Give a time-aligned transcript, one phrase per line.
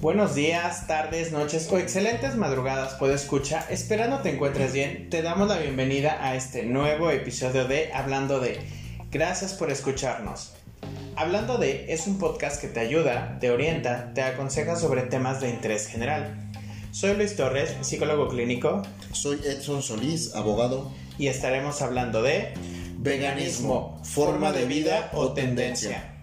[0.00, 3.66] Buenos días, tardes, noches o excelentes madrugadas, puedo escuchar.
[3.68, 8.58] Esperando te encuentres bien, te damos la bienvenida a este nuevo episodio de Hablando de.
[9.10, 10.54] Gracias por escucharnos.
[11.14, 15.50] Hablando de es un podcast que te ayuda, te orienta, te aconseja sobre temas de
[15.50, 16.48] interés general.
[16.90, 18.82] Soy Luis Torres, psicólogo clínico.
[19.12, 20.90] Soy Edson Solís, abogado.
[21.18, 22.54] Y estaremos hablando de
[23.08, 26.14] veganismo, forma de vida o tendencia.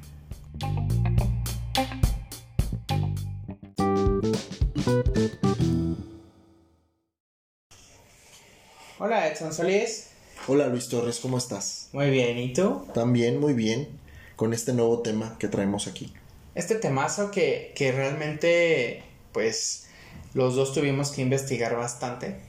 [9.00, 10.12] Hola Edson Solís.
[10.48, 11.90] Hola Luis Torres, ¿cómo estás?
[11.92, 12.86] Muy bien, ¿y tú?
[12.94, 13.88] También muy bien,
[14.36, 16.14] con este nuevo tema que traemos aquí.
[16.54, 19.88] Este temazo que, que realmente, pues,
[20.36, 22.40] los dos tuvimos que investigar bastante,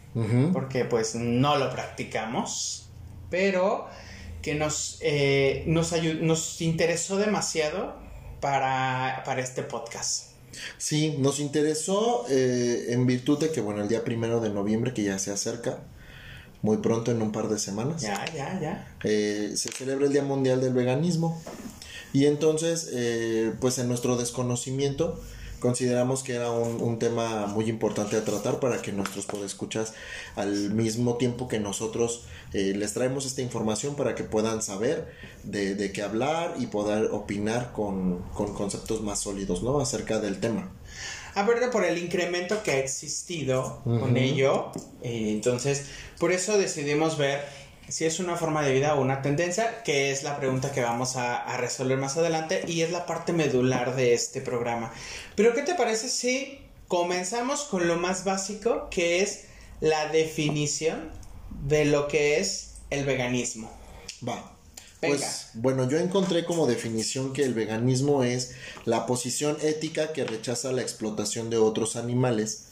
[0.52, 2.90] porque pues no lo practicamos,
[3.30, 3.86] pero
[4.46, 7.96] que nos, eh, nos, nos interesó demasiado
[8.40, 10.34] para, para este podcast.
[10.78, 15.02] Sí, nos interesó eh, en virtud de que, bueno, el día primero de noviembre, que
[15.02, 15.80] ya se acerca,
[16.62, 18.02] muy pronto, en un par de semanas.
[18.02, 18.96] Ya, ya, ya.
[19.02, 21.42] Eh, se celebra el Día Mundial del Veganismo.
[22.12, 25.20] Y entonces, eh, pues en nuestro desconocimiento,
[25.60, 29.94] consideramos que era un, tema muy importante a tratar para que nuestros podescuchas,
[30.34, 35.92] al mismo tiempo que nosotros eh, les traemos esta información para que puedan saber de,
[35.92, 39.80] qué hablar y poder opinar con, conceptos más sólidos, ¿no?
[39.80, 40.70] Acerca del tema.
[41.34, 45.84] Aparte por el incremento que ha existido con ello, eh, entonces
[46.18, 47.44] por eso decidimos ver
[47.88, 51.16] si es una forma de vida o una tendencia, que es la pregunta que vamos
[51.16, 54.92] a, resolver más adelante y es la parte medular de este programa.
[55.34, 59.44] Pero ¿qué te parece si comenzamos con lo más básico, que es
[59.80, 61.10] la definición
[61.66, 63.70] de lo que es el veganismo?
[64.26, 64.52] Va.
[65.00, 68.52] Pues bueno, yo encontré como definición que el veganismo es
[68.84, 72.65] la posición ética que rechaza la explotación de otros animales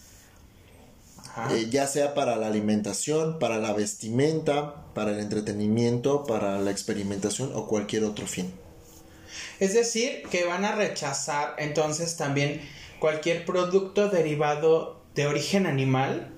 [1.50, 7.50] eh, ya sea para la alimentación, para la vestimenta, para el entretenimiento, para la experimentación
[7.54, 8.52] o cualquier otro fin.
[9.58, 12.60] Es decir, que van a rechazar entonces también
[12.98, 16.32] cualquier producto derivado de origen animal.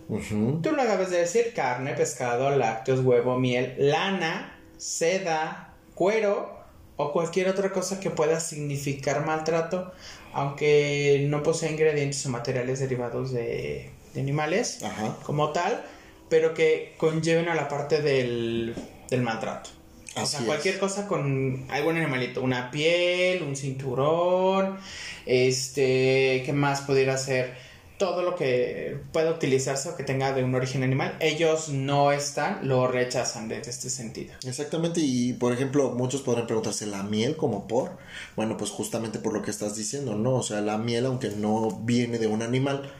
[0.62, 6.56] Tú lo acabas de decir, carne, pescado, lácteos, huevo, miel, lana, seda, cuero
[6.96, 9.92] o cualquier otra cosa que pueda significar maltrato,
[10.32, 14.80] aunque no posea ingredientes o materiales derivados de de animales
[15.22, 15.84] como tal,
[16.28, 18.74] pero que conlleven a la parte del,
[19.22, 19.70] maltrato.
[20.16, 24.78] o sea, cualquier cosa con algún animalito, una piel, un cinturón,
[25.26, 27.66] este, ¿qué más pudiera ser?
[27.98, 32.68] Todo lo que pueda utilizarse o que tenga de un origen animal, ellos no están,
[32.68, 34.34] lo rechazan desde este sentido.
[34.44, 37.92] Exactamente, y por ejemplo, muchos podrán preguntarse, ¿la miel como por?
[38.34, 40.34] Bueno, pues justamente por lo que estás diciendo, ¿no?
[40.34, 42.92] O sea, la miel, aunque no viene de un animal,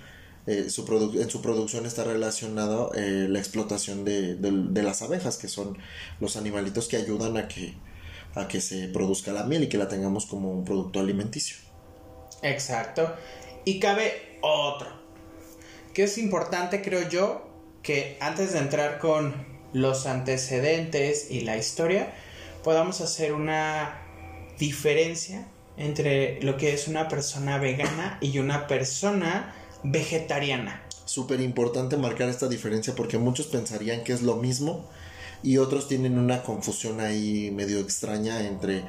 [0.46, 4.38] eh, en su producción está relacionado eh, la explotación de,
[4.82, 5.76] las abejas, que son
[6.20, 7.74] los animalitos que ayudan a que,
[8.34, 11.56] a que se produzca la miel y que la tengamos como un producto alimenticio.
[12.42, 13.12] Exacto.
[13.64, 14.88] Y cabe otro,
[15.92, 17.50] que es importante, creo yo,
[17.82, 19.34] que antes de entrar con
[19.72, 22.12] los antecedentes y la historia,
[22.62, 24.00] podamos hacer una
[24.58, 29.54] diferencia entre lo que es una persona vegana y una persona
[29.90, 30.82] vegetariana.
[31.04, 34.84] Súper importante marcar esta diferencia porque muchos pensarían que es lo mismo
[35.42, 38.82] y otros tienen una confusión ahí medio extraña entre,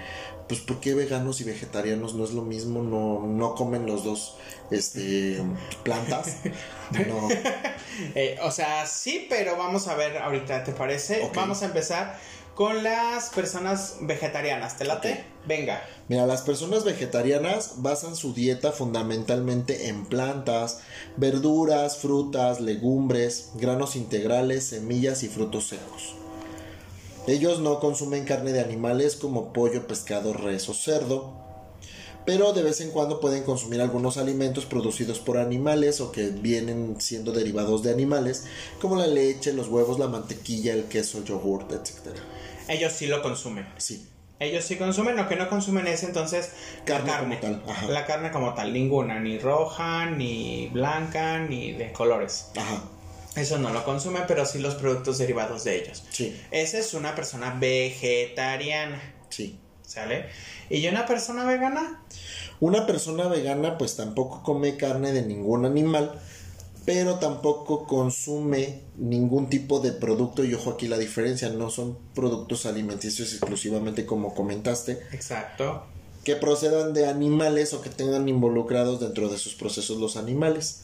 [0.47, 2.81] pues, ¿por qué veganos y vegetarianos no es lo mismo?
[2.81, 4.35] No, no comen los dos
[4.71, 5.41] este,
[5.83, 6.37] plantas.
[6.89, 7.27] No.
[8.15, 11.29] Eh, o sea, sí, pero vamos a ver ahorita, ¿te parece?
[11.35, 12.17] Vamos a empezar
[12.57, 14.77] con las personas vegetarianas.
[14.77, 15.23] ¿Te late?
[15.45, 15.83] Venga.
[16.07, 20.79] Mira, las personas vegetarianas basan su dieta fundamentalmente en plantas,
[21.17, 26.15] verduras, frutas, legumbres, granos integrales, semillas y frutos secos.
[27.27, 31.33] Ellos no consumen carne de animales como pollo, pescado, res o cerdo,
[32.25, 36.99] pero de vez en cuando pueden consumir algunos alimentos producidos por animales o que vienen
[36.99, 38.45] siendo derivados de animales,
[38.81, 42.17] como la leche, los huevos, la mantequilla, el queso, el yogurt, etc.
[42.67, 43.67] Ellos sí lo consumen.
[43.77, 44.09] Sí.
[44.39, 46.51] Ellos sí consumen, lo que no consumen es entonces
[46.85, 47.39] carne la carne.
[47.39, 47.93] Como tal.
[47.93, 52.51] La carne como tal, ninguna, ni roja, ni blanca, ni de colores.
[52.55, 52.83] Ajá.
[53.35, 56.03] Eso no lo consumen, pero sí los productos derivados de ellos.
[56.09, 56.39] Sí.
[56.51, 59.01] Esa es una persona vegetariana.
[59.29, 59.59] Sí.
[59.81, 60.25] ¿Sale?
[60.69, 62.03] ¿Y una persona vegana?
[62.59, 66.19] Una persona vegana pues tampoco come carne de ningún animal,
[66.87, 72.65] pero tampoco consume ningún tipo de producto y ojo aquí la diferencia, no son productos
[72.65, 74.93] alimenticios exclusivamente como comentaste.
[75.11, 75.83] Exacto.
[76.23, 80.83] Que procedan de animales o que tengan involucrados dentro de sus procesos los animales.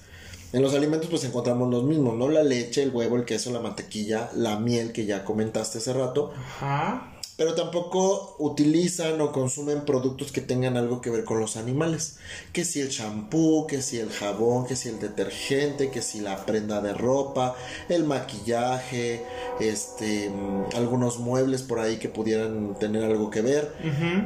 [0.51, 2.27] En los alimentos pues encontramos los mismos, ¿no?
[2.27, 6.33] La leche, el huevo, el queso, la mantequilla, la miel que ya comentaste hace rato.
[6.35, 7.12] Ajá.
[7.43, 12.15] Pero tampoco utilizan o consumen productos que tengan algo que ver con los animales.
[12.53, 16.45] Que si el champú, que si el jabón, que si el detergente, que si la
[16.45, 17.57] prenda de ropa,
[17.89, 19.25] el maquillaje,
[19.59, 23.73] este, mm, algunos muebles por ahí que pudieran tener algo que ver.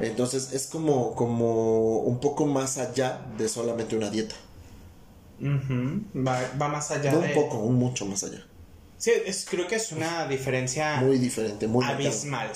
[0.04, 4.36] Entonces es como, como un poco más allá de solamente una dieta.
[5.42, 8.46] va, va, más allá no un poco, un mucho más allá.
[8.98, 12.52] Sí, es, creo que es una diferencia muy diferente, muy abismal.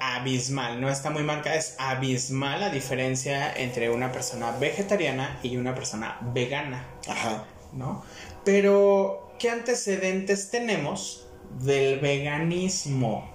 [0.00, 5.74] Abismal, no está muy marcada, es abismal la diferencia entre una persona vegetariana y una
[5.74, 6.86] persona vegana.
[7.08, 7.46] Ajá.
[7.72, 8.04] ¿No?
[8.44, 11.26] Pero, ¿qué antecedentes tenemos
[11.60, 13.30] del veganismo?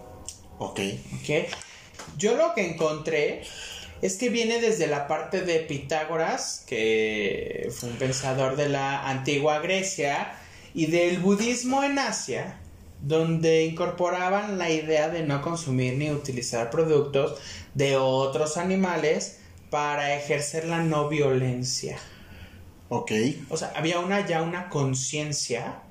[0.59, 0.79] Ok.
[1.15, 1.49] Ok.
[2.17, 3.41] Yo lo que encontré
[4.01, 9.59] es que viene desde la parte de Pitágoras, que fue un pensador de la antigua
[9.59, 10.33] Grecia,
[10.75, 12.59] y del budismo en Asia,
[13.01, 17.39] donde incorporaban la idea de no consumir ni utilizar productos
[17.73, 19.37] de otros animales
[19.69, 21.97] para ejercer la no violencia.
[22.89, 23.11] Ok.
[23.49, 25.81] O sea, había una ya una conciencia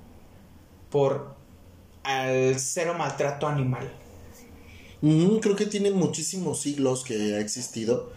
[0.90, 1.34] por
[2.02, 3.90] al cero maltrato animal.
[5.40, 8.12] creo que tiene muchísimos siglos que ha existido.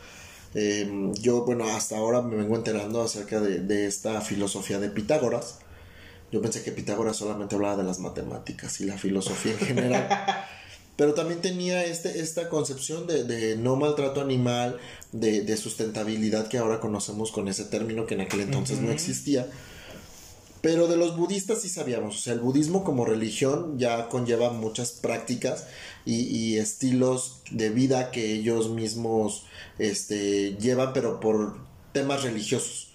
[0.53, 5.59] Em, yo, bueno, hasta ahora me vengo enterando acerca de, de esta filosofía de Pitágoras
[6.31, 10.09] yo pensé que Pitágoras solamente hablaba de las matemáticas y la filosofía en general.
[10.97, 14.79] Pero también tenía este, esta concepción de, no maltrato animal,
[15.11, 19.47] de, sustentabilidad que ahora conocemos con ese término que en aquel entonces no existía.
[20.61, 24.91] Pero de los budistas sí sabíamos, o sea, el budismo como religión ya conlleva muchas
[24.91, 25.67] prácticas
[26.03, 29.45] y, estilos de vida que ellos mismos
[29.77, 31.57] este, llevan, pero por
[31.93, 32.86] temas religiosos.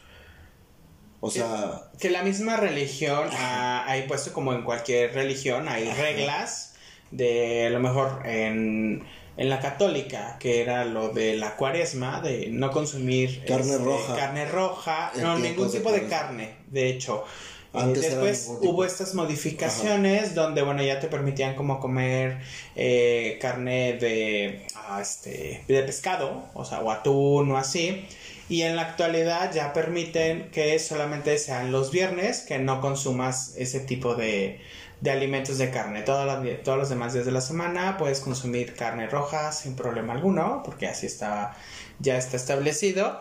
[1.24, 1.82] O sea...
[2.00, 6.74] Que, la misma religión ha, ha, puesto como en cualquier religión, hay reglas
[7.12, 9.04] de a lo mejor en,
[9.36, 14.16] en, la católica, que era lo de la cuaresma, de no consumir carne este, roja.
[14.16, 17.24] Carne roja, no, ningún tipo de, carne, de hecho.
[17.72, 22.40] Eh, después hubo estas modificaciones donde, bueno, ya te permitían como comer
[22.74, 28.08] eh, carne de, ah, este, de pescado, o sea, o atún o así.
[28.52, 33.80] Y en la actualidad ya permiten que solamente sean los viernes que no consumas ese
[33.80, 34.60] tipo de,
[35.00, 36.02] de alimentos de carne.
[36.02, 40.86] todos los demás días de la semana puedes consumir carne roja sin problema alguno, porque
[40.86, 41.56] así está,
[41.98, 43.18] ya está establecido.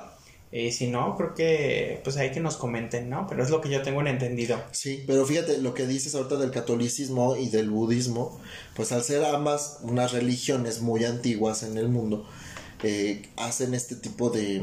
[0.52, 3.26] Y si no, creo que pues hay que nos comenten, ¿no?
[3.30, 4.62] Pero es lo que yo tengo en entendido.
[4.72, 8.38] Sí, pero fíjate, lo que dices ahorita del catolicismo y del budismo,
[8.76, 12.28] pues al ser ambas unas religiones muy antiguas en el mundo,
[12.84, 14.62] eh, hacen este tipo de,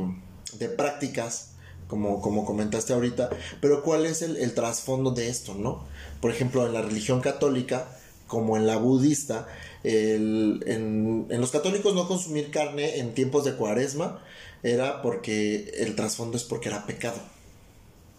[0.58, 1.50] de prácticas,
[1.86, 3.30] como, como comentaste ahorita,
[3.60, 5.86] pero ¿cuál es el, trasfondo de esto, no?
[6.20, 7.88] Por ejemplo, en la religión católica,
[8.26, 9.48] como en la budista,
[9.84, 14.22] el, en, en, los católicos no consumir carne en tiempos de cuaresma
[14.62, 17.20] era porque el trasfondo es porque era pecado.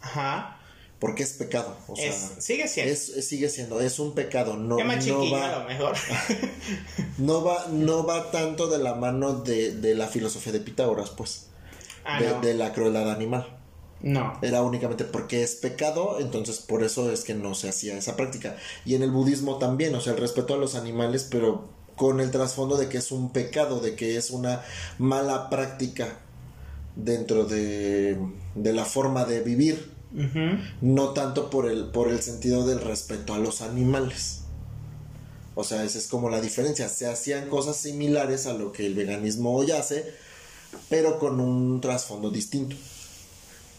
[0.02, 0.56] Ajá.
[1.00, 1.78] Porque es pecado.
[1.88, 2.92] O sea, sigue siendo.
[2.92, 4.58] Es, sigue siendo, es un pecado.
[4.58, 5.96] No, no va, a lo mejor.
[7.18, 11.49] no, va, no va tanto de la mano de, de la filosofía de Pitágoras, pues.
[12.06, 13.58] Ah, de, la crueldad animal.
[14.02, 14.38] No.
[14.42, 18.56] Era únicamente porque es pecado, entonces por eso es que no se hacía esa práctica.
[18.86, 22.32] Y en el budismo también, o sea, el respeto a los animales, pero con el
[22.32, 24.62] trasfondo de que es un pecado, de que es una
[24.98, 26.20] mala práctica
[26.96, 28.18] dentro de,
[28.56, 30.00] de la forma de vivir.
[30.82, 34.42] No tanto por el, por el sentido del respeto a los animales.
[35.54, 36.90] O sea, esa es como la diferencia.
[36.90, 40.12] Se hacían cosas similares a lo que el veganismo hoy hace,
[40.90, 42.76] pero con un trasfondo distinto.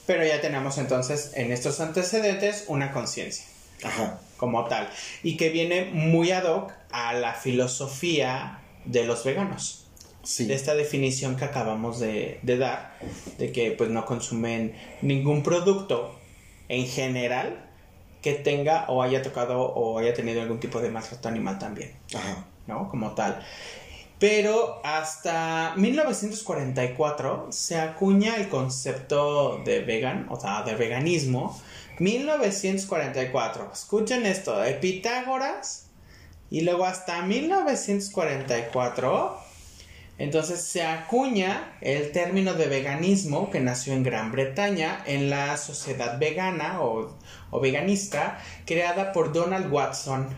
[0.07, 3.45] Pero ya tenemos entonces en estos antecedentes una conciencia.
[3.83, 4.21] Ajá.
[4.37, 4.91] Como tal.
[5.23, 9.87] Y que viene muy ad hoc a la filosofía de los veganos.
[10.23, 10.47] Sí.
[10.47, 12.99] De esta definición que acabamos de, dar,
[13.39, 16.19] de que pues no consumen ningún producto
[16.69, 17.71] en general
[18.21, 21.95] que tenga o haya tocado o haya tenido algún tipo de maltrato animal también.
[22.15, 22.47] Ajá.
[22.67, 22.89] ¿No?
[22.89, 23.45] Como tal.
[24.21, 31.59] Pero hasta 1944 se acuña el concepto de vegan, o sea, de veganismo.
[31.99, 35.87] 1944, escuchen esto, de Pitágoras.
[36.51, 39.39] Y luego hasta 1944
[40.19, 46.19] Entonces se acuña el término de veganismo que nació en Gran Bretaña en la sociedad
[46.19, 47.17] vegana o,
[47.59, 50.29] veganista creada por Donald Watson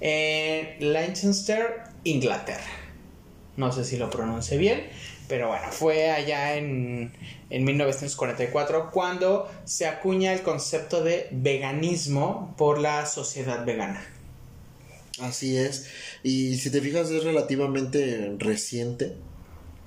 [0.00, 2.83] en Leicester, Inglaterra.
[3.56, 4.84] No sé si lo pronuncie bien,
[5.28, 7.12] pero bueno, fue allá en,
[7.50, 14.04] en 1944 cuando se acuña el concepto de veganismo por la sociedad vegana.
[15.20, 15.86] Así es.
[16.22, 19.14] Y si te fijas, es relativamente reciente.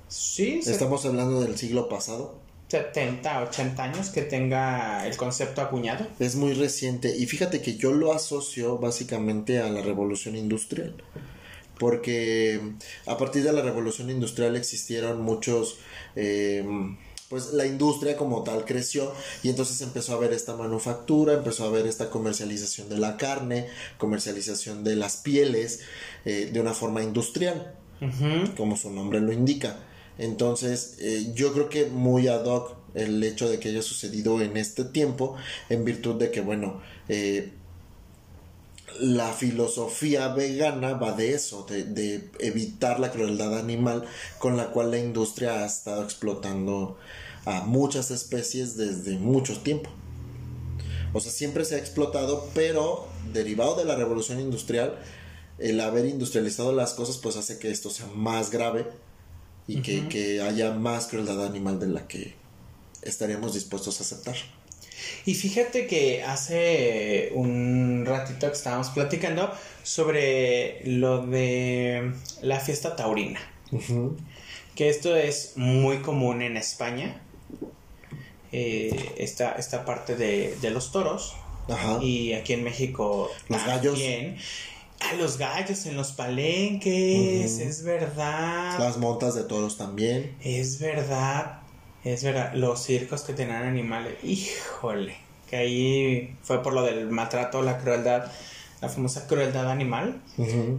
[0.08, 0.60] Sí.
[0.66, 2.38] Estamos hablando del siglo pasado.
[2.68, 6.06] 70, 80 años que tenga el concepto acuñado.
[6.18, 7.16] Es muy reciente.
[7.16, 10.94] Y fíjate que yo lo asocio básicamente a la revolución industrial.
[11.78, 12.60] Porque
[13.06, 15.78] a partir de la revolución industrial existieron muchos...
[16.16, 16.64] Eh,
[17.28, 21.68] pues la industria como tal creció y entonces empezó a haber esta manufactura, empezó a
[21.68, 23.66] haber esta comercialización de la carne,
[23.98, 25.80] comercialización de las pieles
[26.24, 27.74] eh, de una forma industrial,
[28.56, 29.76] como su nombre lo indica.
[30.18, 34.56] Entonces, eh, yo creo que muy ad hoc el hecho de que haya sucedido en
[34.56, 35.36] este tiempo,
[35.68, 37.52] en virtud de que, bueno, eh,
[39.00, 44.04] la filosofía vegana va de eso, de, de, evitar la crueldad animal
[44.38, 46.98] con la cual la industria ha estado explotando
[47.44, 49.90] a muchas especies desde mucho tiempo.
[51.12, 54.98] O sea, siempre se ha explotado, pero derivado de la revolución industrial,
[55.58, 58.86] el haber industrializado las cosas pues hace que esto sea más grave
[59.66, 62.34] y que, que haya más crueldad animal de la que
[63.02, 64.36] estaríamos dispuestos a aceptar.
[65.24, 72.12] Y fíjate que hace un ratito que estábamos platicando sobre lo de
[72.42, 73.40] la fiesta taurina.
[74.74, 77.20] Que esto es muy común en España.
[78.50, 81.34] Eh, esta, esta parte de, los toros.
[82.00, 83.98] Y aquí en México los gallos.
[85.00, 88.78] A los gallos en los palenques, es verdad.
[88.80, 90.36] Las montas de toros también.
[90.42, 91.60] Es verdad.
[92.04, 95.16] Es verdad, los circos que tenían animales, híjole,
[95.50, 98.30] que ahí fue por lo del maltrato, la crueldad,
[98.80, 100.20] la famosa crueldad animal,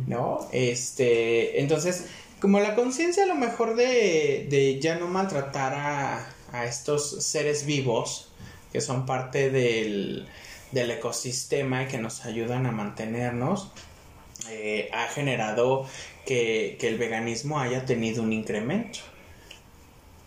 [0.07, 0.47] ¿no?
[0.51, 2.05] Este, entonces,
[2.39, 7.65] como la conciencia a lo mejor de, de ya no maltratar a, a, estos seres
[7.65, 8.31] vivos,
[8.71, 10.27] que son parte del,
[10.71, 13.71] del ecosistema y que nos ayudan a mantenernos,
[14.49, 15.85] eh, ha generado
[16.25, 18.99] que, que el veganismo haya tenido un incremento.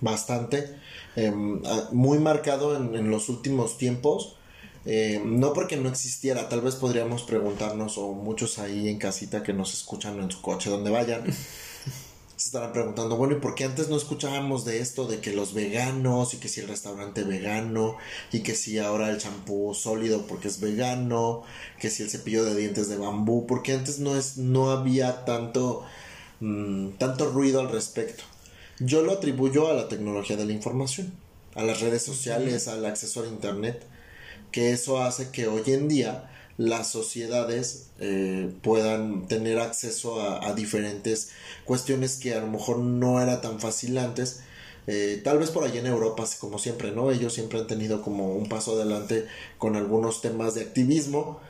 [0.00, 0.81] Bastante,
[1.16, 1.60] em,
[1.92, 4.36] muy marcado en, los últimos tiempos.
[4.84, 9.52] Em, no porque no existiera, tal vez podríamos preguntarnos, o muchos ahí en casita que
[9.52, 11.24] nos escuchan en su coche, donde vayan,
[12.42, 15.54] se estarán preguntando, bueno, ¿y por qué antes no escuchábamos de esto, de que los
[15.54, 17.96] veganos, y que si el restaurante vegano,
[18.32, 21.44] y que si ahora el champú sólido porque es vegano,
[21.78, 25.84] que si el cepillo de dientes de bambú, porque antes no, es, no había tanto,
[26.40, 28.24] mm, tanto ruido al respecto.
[28.84, 31.12] Yo lo atribuyo a la tecnología de la información,
[31.54, 33.84] a las redes sociales, al acceso a Internet,
[34.50, 41.30] que eso hace que hoy en día las sociedades eh, puedan tener acceso a, diferentes
[41.64, 44.40] cuestiones que a lo mejor no era tan fácil antes.
[44.88, 47.12] Eh, tal vez por allá en Europa, como siempre, ¿no?
[47.12, 49.26] Ellos siempre han tenido como un paso adelante
[49.58, 51.40] con algunos temas de activismo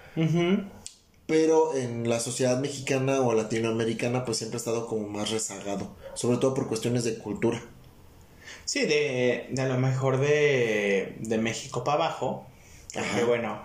[1.32, 6.36] pero en la sociedad mexicana o latinoamericana pues siempre ha estado como más rezagado, sobre
[6.36, 7.58] todo por cuestiones de cultura.
[8.66, 12.46] Sí, de, de a lo mejor de, de México para abajo,
[12.92, 13.62] porque bueno,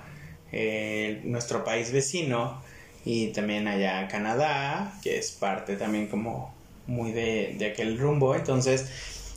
[0.53, 2.61] eh, nuestro país vecino
[3.03, 6.55] y también allá Canadá, que es parte también como
[6.85, 8.85] muy de, de aquel rumbo, entonces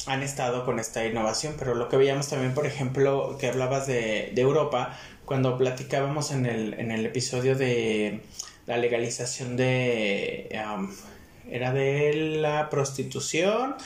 [0.06, 4.30] han estado con esta innovación, pero lo que veíamos también, por ejemplo, que hablabas de,
[4.34, 4.96] de Europa,
[5.30, 8.20] cuando platicábamos en el, en el episodio de
[8.66, 10.48] la legalización de...
[11.48, 13.76] era de la prostitución.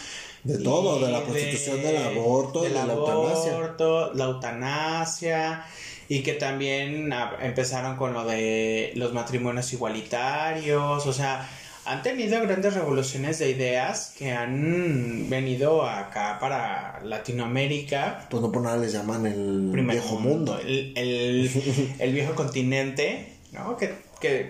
[0.43, 4.13] De todo, de la prostitución, del aborto, de la eutanasia.
[4.15, 5.67] La eutanasia
[6.09, 11.47] y que también empezaron con lo de los matrimonios igualitarios, o sea,
[11.85, 18.27] han tenido grandes revoluciones de ideas que han venido acá para Latinoamérica.
[18.31, 20.59] Pues no por nada les llaman el viejo mundo.
[20.65, 23.77] El, viejo continente, ¿no?
[23.77, 23.93] Que,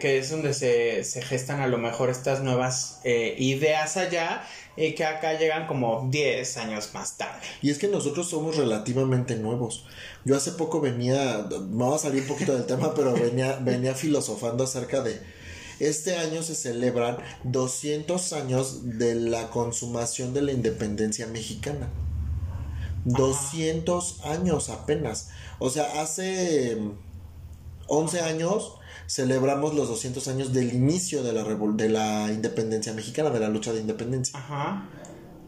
[0.01, 4.45] es donde se, gestan a lo mejor estas nuevas eh, ideas allá
[4.77, 7.41] y que acá llegan como 10 años más tarde.
[7.63, 9.87] Y es que nosotros somos relativamente nuevos.
[10.25, 14.63] Yo hace poco venía, vamos a salir un poquito del tema, pero venía, venía filosofando
[14.63, 15.21] acerca de
[15.81, 21.89] este año se celebran 200 años de la consumación de la independencia mexicana.
[23.05, 25.31] 200 años apenas.
[25.59, 26.79] O sea, hace
[27.87, 28.75] 11 años
[29.07, 33.73] celebramos los 200 años del inicio de la, de la independencia mexicana, de la lucha
[33.73, 34.39] de independencia.
[34.39, 34.89] Ajá.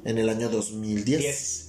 [0.05, 1.21] en el año 2010.
[1.21, 1.66] 10.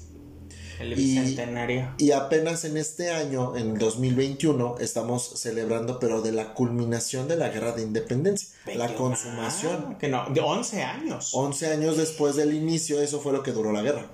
[0.79, 1.93] El bicentenario.
[1.97, 7.49] Y, apenas en este año, en 2021, estamos celebrando, pero de la culminación de la
[7.49, 9.97] guerra de independencia, la consumación.
[9.99, 11.31] que no, de 11 años.
[11.33, 14.07] 11 años después del inicio, eso fue lo que duró la guerra.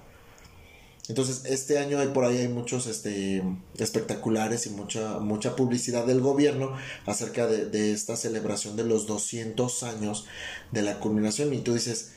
[1.10, 3.44] Entonces, este año hay por ahí hay muchos este,
[3.78, 9.84] espectaculares y mucha, mucha publicidad del gobierno acerca de, de esta celebración de los 200
[9.84, 10.26] años
[10.72, 11.54] de la culminación.
[11.54, 12.14] Y tú dices,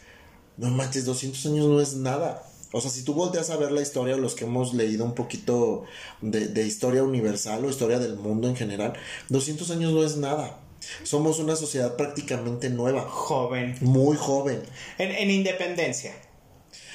[0.56, 2.44] no manches, 200 años no es nada.
[2.72, 5.84] O sea, si tú volteas a ver la historia, los que hemos leído un poquito
[6.20, 8.94] de, de historia universal o historia del mundo en general,
[9.28, 10.60] 200 años no es nada.
[11.02, 13.02] Somos una sociedad prácticamente nueva.
[13.02, 13.76] Joven.
[13.80, 14.62] Muy joven.
[14.98, 16.14] En, en independencia.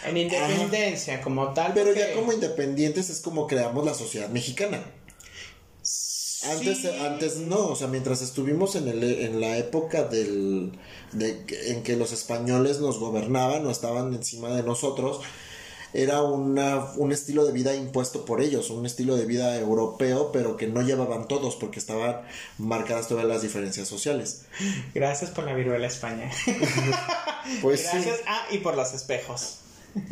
[0.05, 1.73] En independencia como tal.
[1.73, 4.83] Pero ya como independientes es como creamos la sociedad mexicana.
[6.43, 10.71] Antes, antes no, o sea, mientras estuvimos en, el, en la época del,
[11.11, 15.19] de, en que los españoles nos gobernaban o estaban encima de nosotros,
[15.93, 20.57] era una, un estilo de vida impuesto por ellos, un estilo de vida europeo, pero
[20.57, 22.21] que no llevaban todos porque estaban
[22.57, 24.45] marcadas todas las diferencias sociales.
[24.93, 26.29] Gracias por la viruela España.
[27.61, 28.19] pues Gracias.
[28.27, 29.57] Ah, y por los espejos.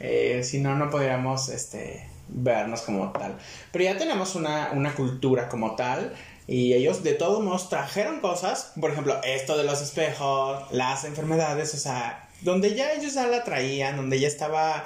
[0.00, 3.38] Eh, si no, no podríamos este, vernos como tal.
[3.70, 6.12] Pero ya tenemos una, una cultura como tal.
[6.48, 11.72] Y ellos de todos modos trajeron cosas, por ejemplo, esto de los espejos, las enfermedades,
[11.74, 14.84] o sea, donde ya ellos ya la traían, donde ya estaba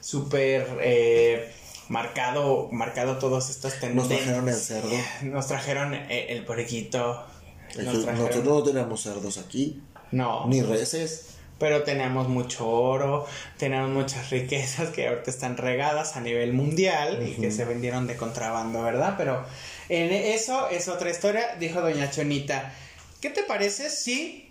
[0.00, 1.52] súper eh,
[1.88, 4.08] marcado, marcado todos estos tendencias.
[4.08, 4.96] Nos trajeron el cerdo.
[5.22, 7.24] Nos trajeron eh, el, porquito.
[7.76, 9.82] Nosotros no tenemos cerdos aquí.
[10.10, 10.46] No.
[10.46, 13.26] Ni reses pero tenemos mucho oro,
[13.56, 18.16] tenemos muchas riquezas que ahorita están regadas a nivel mundial y que se vendieron de
[18.16, 19.14] contrabando, ¿verdad?
[19.18, 19.44] Pero
[19.88, 22.72] en eso es otra historia, dijo doña Chonita.
[23.20, 24.48] ¿Qué te parece si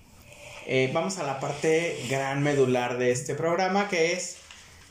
[0.65, 4.35] eh, vamos a la parte gran medular de este programa que es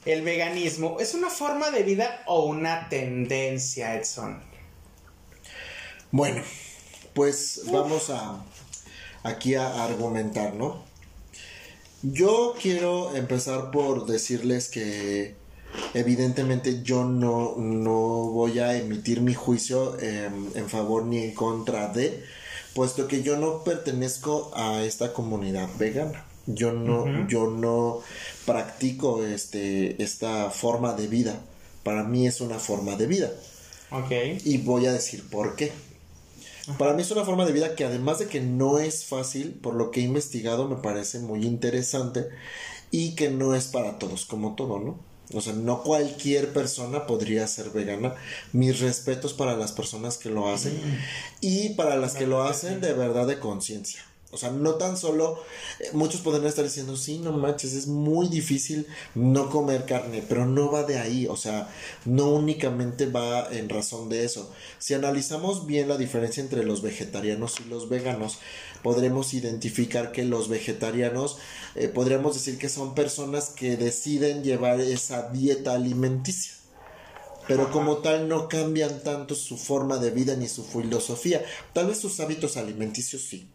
[0.07, 0.99] el veganismo?
[1.01, 4.41] ¿Es una forma de vida o una tendencia, Edson?
[6.13, 6.43] Bueno,
[7.13, 8.43] pues vamos a
[9.25, 10.85] aquí a argumentar, ¿no?
[12.03, 15.35] Yo quiero empezar por decirles que
[15.95, 22.23] evidentemente yo no, no voy a emitir mi juicio en favor ni en contra de,
[22.75, 26.26] puesto que yo no pertenezco a esta comunidad vegana.
[26.47, 28.01] Yo no, yo no
[28.45, 31.41] practico este, esta forma de vida.
[31.83, 33.33] Para mí es una forma de vida.
[33.91, 34.39] Okay.
[34.45, 35.73] Y voy a decir por qué.
[36.79, 39.75] Para mí es una forma de vida que además de que no es fácil, por
[39.75, 42.27] lo que he investigado me parece muy interesante
[42.91, 44.99] y que no es para todos, como todo, ¿no?
[45.33, 48.15] O sea, no cualquier persona podría ser vegana.
[48.53, 50.81] Mis respetos para las personas que lo hacen
[51.41, 54.03] y para las que lo hacen de verdad de conciencia.
[54.33, 55.39] O sea, no tan solo,
[55.79, 60.47] eh, muchos podrían estar diciendo, sí, no manches, es muy difícil no comer carne, pero
[60.47, 61.69] no va de ahí, o sea,
[62.05, 64.53] no únicamente va en razón de eso.
[64.79, 68.39] Si analizamos bien la diferencia entre los vegetarianos y los veganos,
[68.83, 71.39] podremos identificar que los vegetarianos,
[71.77, 76.57] eh, podríamos decir que son personas que deciden llevar esa dieta alimenticia
[77.49, 81.45] pero como tal no cambian tanto su forma de vida ni su filosofía.
[81.73, 83.49] Tal vez sus hábitos alimenticios sí,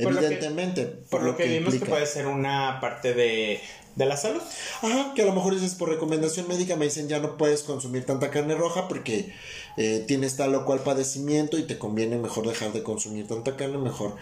[0.00, 0.86] Evidentemente.
[0.86, 3.60] por, lo que, vimos que puede ser una parte de,
[3.96, 4.42] de la salud.
[4.82, 8.04] Ajá, que a lo mejor dices por recomendación médica, me dicen ya no puedes consumir
[8.06, 9.32] tanta carne roja porque
[9.76, 13.78] eh, tienes tal o cual padecimiento y te conviene mejor dejar de consumir tanta carne,
[13.78, 14.16] mejor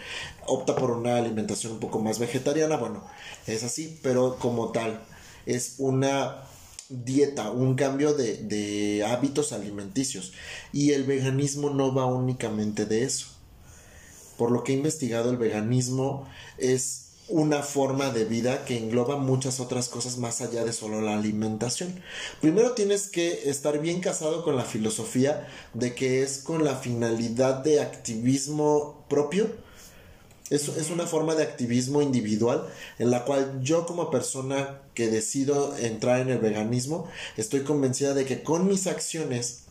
[0.45, 2.77] opta por una alimentación un poco más vegetariana.
[2.77, 3.05] Bueno,
[3.47, 5.01] es así, pero como tal,
[5.45, 6.43] es una
[6.89, 10.33] dieta, un cambio de, de hábitos alimenticios.
[10.73, 13.38] Y el veganismo no va únicamente de eso
[14.39, 16.25] por lo que he investigado, el veganismo
[16.57, 21.13] es una forma de vida que engloba muchas otras cosas más allá de solo la
[21.13, 22.01] alimentación.
[22.39, 27.55] Primero tienes que estar bien casado con la filosofía de que es con la finalidad
[27.65, 29.47] de activismo propio.
[30.49, 32.65] Es, es una forma de activismo individual
[32.97, 38.23] en la cual yo como persona que decido entrar en el veganismo estoy convencida de
[38.23, 39.63] que con mis acciones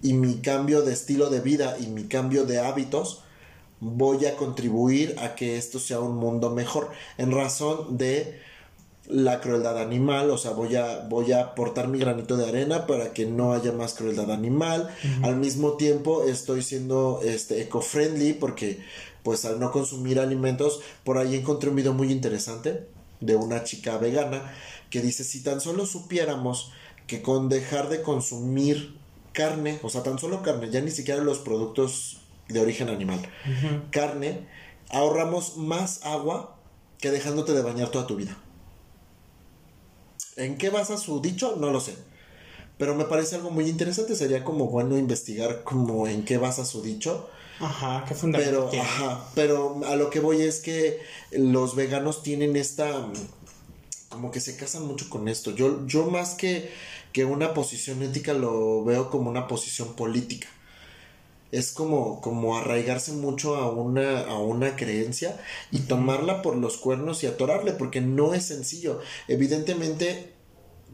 [0.00, 3.24] y mi cambio de estilo de vida y mi cambio de hábitos
[3.80, 8.38] voy a contribuir a que esto sea un mundo mejor en razón de
[9.06, 13.12] la crueldad animal, o sea, voy a, voy a aportar mi granito de arena para
[13.12, 14.88] que no haya más crueldad animal.
[15.22, 18.78] Al mismo tiempo estoy siendo este eco-friendly porque
[19.24, 22.86] pues al no consumir alimentos, por ahí encontré un video muy interesante
[23.20, 24.54] de una chica vegana
[24.90, 26.72] que dice si tan solo supiéramos
[27.06, 28.94] que con dejar de consumir
[29.32, 32.19] carne, o sea, tan solo carne, ya ni siquiera los productos
[32.52, 33.20] de origen animal,
[33.90, 34.46] carne,
[34.90, 36.56] ahorramos más agua
[36.98, 38.36] que dejándote de bañar toda tu vida.
[40.36, 41.56] ¿En qué basa su dicho?
[41.56, 41.94] No lo sé.
[42.78, 44.14] Pero me parece algo muy interesante.
[44.14, 47.28] Sería como bueno investigar como en qué basa su dicho.
[47.58, 50.98] Ajá, qué fundamento Pero, ajá, pero a lo que voy es que
[51.30, 53.06] los veganos tienen esta
[54.08, 55.52] como que se casan mucho con esto.
[55.52, 56.70] Yo, yo más que,
[57.12, 60.48] que una posición ética lo veo como una posición política.
[61.52, 65.40] Es como, como arraigarse mucho a una, a una creencia
[65.72, 69.00] y tomarla por los cuernos y atorarle, porque no es sencillo.
[69.26, 70.32] Evidentemente,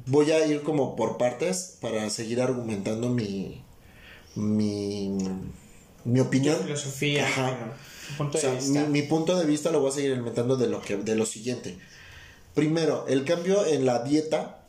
[0.07, 3.63] voy a ir como por partes para seguir argumentando mi,
[4.35, 5.17] mi,
[6.05, 6.57] mi opinión.
[6.63, 7.77] filosofía, Ajá.
[8.17, 8.81] punto O sea, de vista.
[8.85, 11.27] Mi, mi punto de vista lo voy a seguir alimentando de lo que de lo
[11.27, 11.79] siguiente.
[12.55, 14.63] Primero, el cambio en la dieta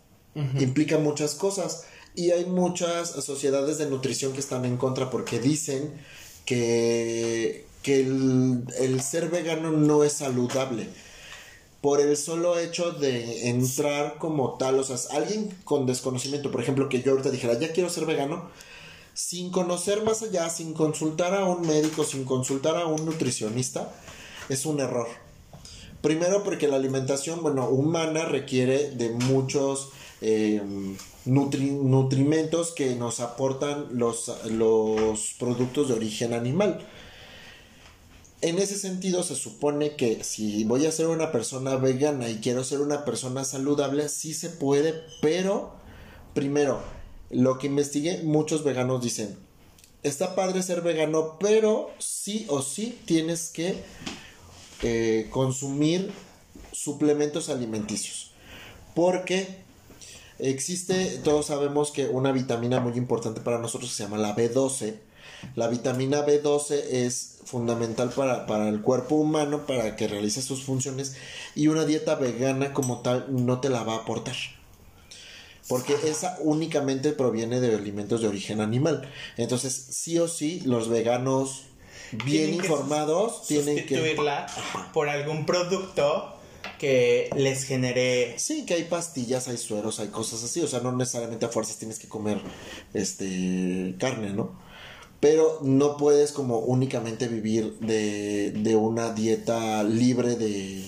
[0.60, 1.86] implica muchas cosas
[2.18, 5.94] y hay muchas sociedades de nutrición que están en contra porque dicen
[6.46, 10.88] que, que el, el ser vegano no es saludable
[11.80, 16.90] por el solo hecho de entrar como tal, o sea, alguien con desconocimiento, por ejemplo,
[16.90, 18.50] que yo ahorita dijera, ya quiero ser vegano,
[19.14, 23.94] sin conocer más allá, sin consultar a un médico, sin consultar a un nutricionista,
[24.50, 25.08] es un error.
[26.02, 29.90] Primero porque la alimentación, bueno, humana requiere de muchos
[30.22, 30.64] eh,
[31.28, 36.80] nutri- nutrimentos que nos aportan los, los productos de origen animal.
[38.42, 42.64] En ese sentido se supone que si voy a ser una persona vegana y quiero
[42.64, 45.74] ser una persona saludable, sí se puede, pero
[46.34, 46.82] primero,
[47.30, 49.38] lo que investigué, muchos veganos dicen,
[50.04, 53.84] está padre ser vegano, pero sí o sí tienes que
[54.84, 56.12] eh, consumir
[56.72, 58.32] suplementos alimenticios.
[58.94, 59.66] Porque
[60.40, 64.96] existe, todos sabemos que una vitamina muy importante para nosotros se llama la B12.
[65.56, 71.16] La vitamina B12 es fundamental para, para el cuerpo humano, para que realice sus funciones,
[71.56, 74.36] y una dieta vegana como tal no te la va a aportar.
[75.68, 79.10] Porque esa únicamente proviene de alimentos de origen animal.
[79.36, 81.64] Entonces, sí o sí, los veganos
[82.12, 83.82] bien Tienen que informados tienen que...
[83.82, 84.48] sustituirla
[84.94, 86.37] por algún producto
[86.80, 90.62] que les genere Sí, que hay pastillas, hay sueros, hay cosas así.
[90.62, 92.42] O sea, no necesariamente a fuerzas tienes que comer
[92.94, 94.60] este carne, ¿no?
[95.20, 100.84] Pero no puedes como únicamente vivir de, de una dieta libre de,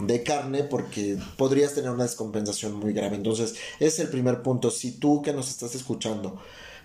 [0.00, 3.16] de carne porque podrías tener una descompensación muy grave.
[3.16, 4.70] Entonces, ese es el primer punto.
[4.70, 6.40] Si tú que nos estás escuchando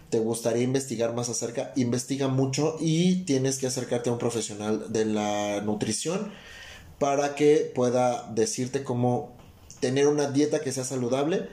[0.10, 5.06] te gustaría investigar más acerca, investiga mucho y tienes que acercarte a un profesional de
[5.06, 6.32] la nutrición
[7.00, 9.36] para que pueda decirte cómo
[9.80, 11.48] tener una dieta que sea saludable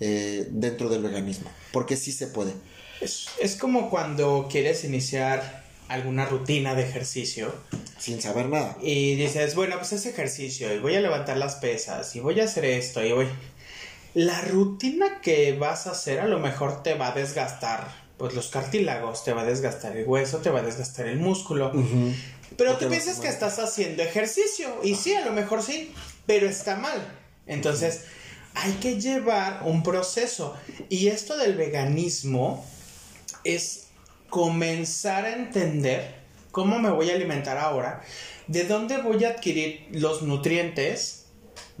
[0.00, 1.50] eh, dentro del veganismo.
[1.72, 2.52] Porque sí se puede.
[3.00, 7.54] Es, es como cuando quieres iniciar alguna rutina de ejercicio
[7.98, 8.76] Sin saber nada.
[8.82, 12.44] y dices, bueno, pues es ejercicio y voy a levantar las pesas y voy a
[12.44, 13.28] hacer esto y voy...
[14.14, 18.48] La rutina que vas a hacer a lo mejor te va a desgastar pues los
[18.48, 21.70] cartílagos, te va a desgastar el hueso, te va a desgastar el músculo.
[21.74, 22.14] No
[22.56, 25.94] te tú piensas que estás haciendo ejercicio y sí, a lo mejor sí,
[26.26, 27.06] pero está mal.
[27.46, 28.02] Entonces,
[28.54, 30.56] hay que llevar un proceso.
[30.88, 32.64] Y esto del veganismo
[33.44, 33.88] es
[34.30, 36.14] comenzar a entender
[36.50, 38.02] cómo me voy a alimentar ahora,
[38.46, 41.26] de dónde voy a adquirir los nutrientes,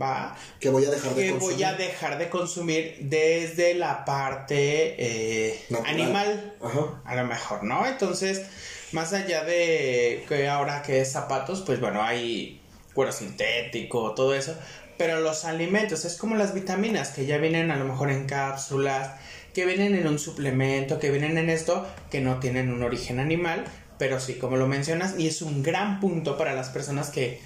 [0.00, 0.36] ¿va?
[0.60, 1.54] Que voy a dejar de que consumir.
[1.54, 7.02] voy a dejar de consumir desde la parte eh, animal, Ajá.
[7.04, 7.86] a lo mejor, ¿no?
[7.86, 8.42] Entonces,
[8.92, 12.60] más allá de que ahora que es zapatos, pues bueno, hay
[12.94, 14.56] cuero sintético, todo eso,
[14.96, 19.12] pero los alimentos es como las vitaminas que ya vienen a lo mejor en cápsulas,
[19.52, 23.64] que vienen en un suplemento, que vienen en esto, que no tienen un origen animal,
[23.98, 27.40] pero sí, como lo mencionas, y es un gran punto para las personas que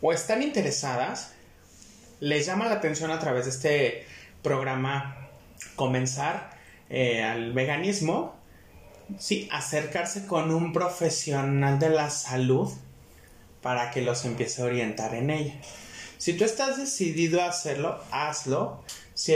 [0.00, 1.32] o están interesadas,
[2.20, 4.06] les llama la atención a través de este
[4.42, 5.28] programa
[5.74, 6.50] comenzar
[6.90, 8.36] eh, al veganismo,
[9.18, 12.70] sí, acercarse con un profesional de la salud
[13.62, 15.54] para que los empiece a orientar en ella.
[16.18, 18.82] Si tú estás decidido a hacerlo, hazlo.
[19.14, 19.34] Si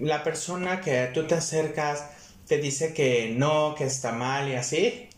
[0.00, 2.04] la persona que tú te acercas
[2.46, 5.08] te dice que no, que está mal y así,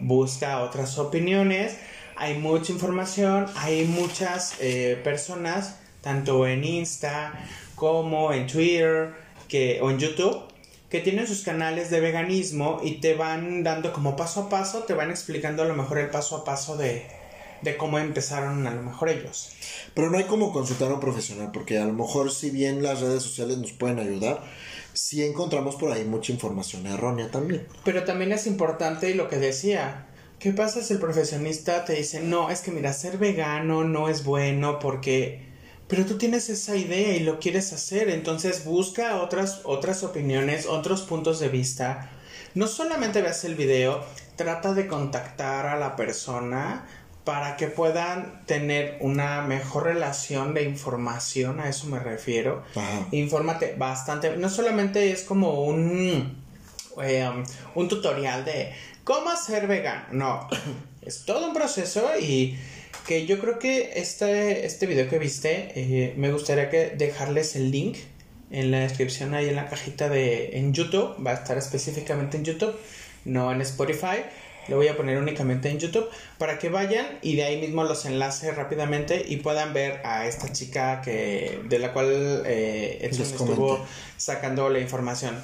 [0.00, 1.76] busca otras opiniones.
[2.16, 7.32] Hay mucha información, hay muchas eh, personas, tanto en Insta
[7.74, 9.14] como en Twitter
[9.48, 10.44] que, o en YouTube,
[10.88, 14.94] que tienen sus canales de veganismo y te van dando como paso a paso, te
[14.94, 17.06] van explicando a lo mejor el paso a paso de,
[17.62, 19.50] de cómo empezaron a lo mejor ellos.
[19.94, 23.00] Pero no hay como consultar a un profesional, porque a lo mejor si bien las
[23.00, 24.42] redes sociales nos pueden ayudar,
[24.92, 27.66] sí encontramos por ahí mucha información errónea también.
[27.84, 30.06] Pero también es importante lo que decía.
[30.38, 34.22] ¿Qué pasa si el profesionista te dice, no, es que mira, ser vegano no es
[34.22, 35.46] bueno porque
[35.88, 41.02] pero tú tienes esa idea y lo quieres hacer, entonces busca otras, otras opiniones, otros
[41.02, 42.10] puntos de vista.
[42.54, 46.86] No solamente veas el video, trata de contactar a la persona
[47.24, 52.62] para que puedan tener una mejor relación de información, a eso me refiero.
[53.10, 56.36] Infórmate bastante, no solamente es como un,
[57.02, 57.44] eh, um,
[57.74, 58.72] un tutorial de
[59.02, 60.48] cómo hacer vegano, no,
[61.02, 62.58] es todo un proceso y
[63.06, 67.70] que yo creo que este, este video que viste, eh, me gustaría que dejarles el
[67.70, 67.96] link
[68.50, 72.44] en la descripción ahí en la cajita de en YouTube, va a estar específicamente en
[72.44, 72.74] YouTube,
[73.24, 74.24] no en Spotify.
[74.68, 78.04] Lo voy a poner únicamente en YouTube para que vayan y de ahí mismo los
[78.04, 84.68] enlace rápidamente y puedan ver a esta chica que de la cual eh, estuvo sacando
[84.68, 85.40] la información.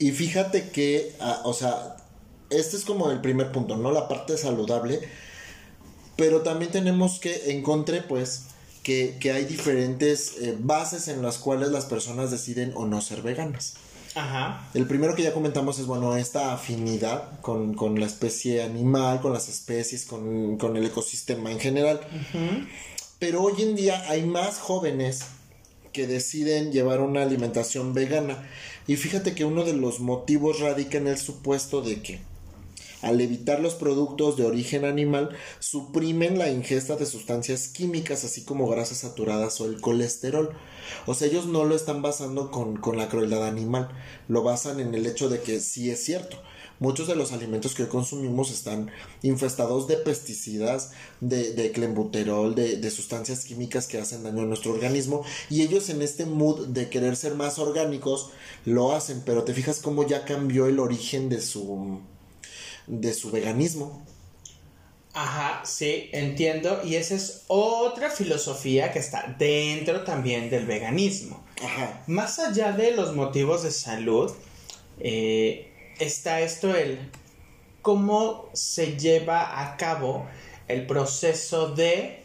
[0.00, 1.96] Y fíjate que, ah, o sea,
[2.50, 3.92] este es como el primer punto, ¿no?
[3.92, 4.98] La parte saludable
[6.16, 8.44] pero también tenemos que encontré pues
[8.82, 13.74] que, hay diferentes eh, bases en las cuales las personas deciden o no ser veganas.
[14.14, 14.68] Ajá.
[14.74, 19.48] El primero que ya comentamos es, bueno, esta afinidad con, la especie animal, con las
[19.48, 22.00] especies, con, el ecosistema en general.
[23.18, 25.24] Pero hoy en día hay más jóvenes
[25.92, 28.46] que deciden llevar una alimentación vegana.
[28.86, 32.20] Y fíjate que uno de los motivos radica en el supuesto de que
[33.02, 38.68] al evitar los productos de origen animal, suprimen la ingesta de sustancias químicas, así como
[38.68, 40.50] grasas saturadas o el colesterol.
[41.06, 43.88] O sea, ellos no lo están basando con, la crueldad animal,
[44.28, 46.38] lo basan en el hecho de que sí es cierto.
[46.78, 48.90] Muchos de los alimentos que hoy consumimos están
[49.22, 55.24] infestados de pesticidas, de, de de, de, sustancias químicas que hacen daño a nuestro organismo.
[55.48, 58.30] Y ellos en este mood de querer ser más orgánicos
[58.66, 62.02] lo hacen, pero te fijas cómo ya cambió el origen de su,
[62.86, 64.04] de su veganismo.
[65.12, 66.82] Ajá, sí, entiendo.
[66.84, 71.42] Y esa es otra filosofía que está dentro también del veganismo.
[71.64, 72.02] Ajá.
[72.06, 74.30] Más allá de los motivos de salud,
[75.00, 77.10] eh, está esto el
[77.80, 80.26] cómo se lleva a cabo
[80.68, 82.22] el proceso de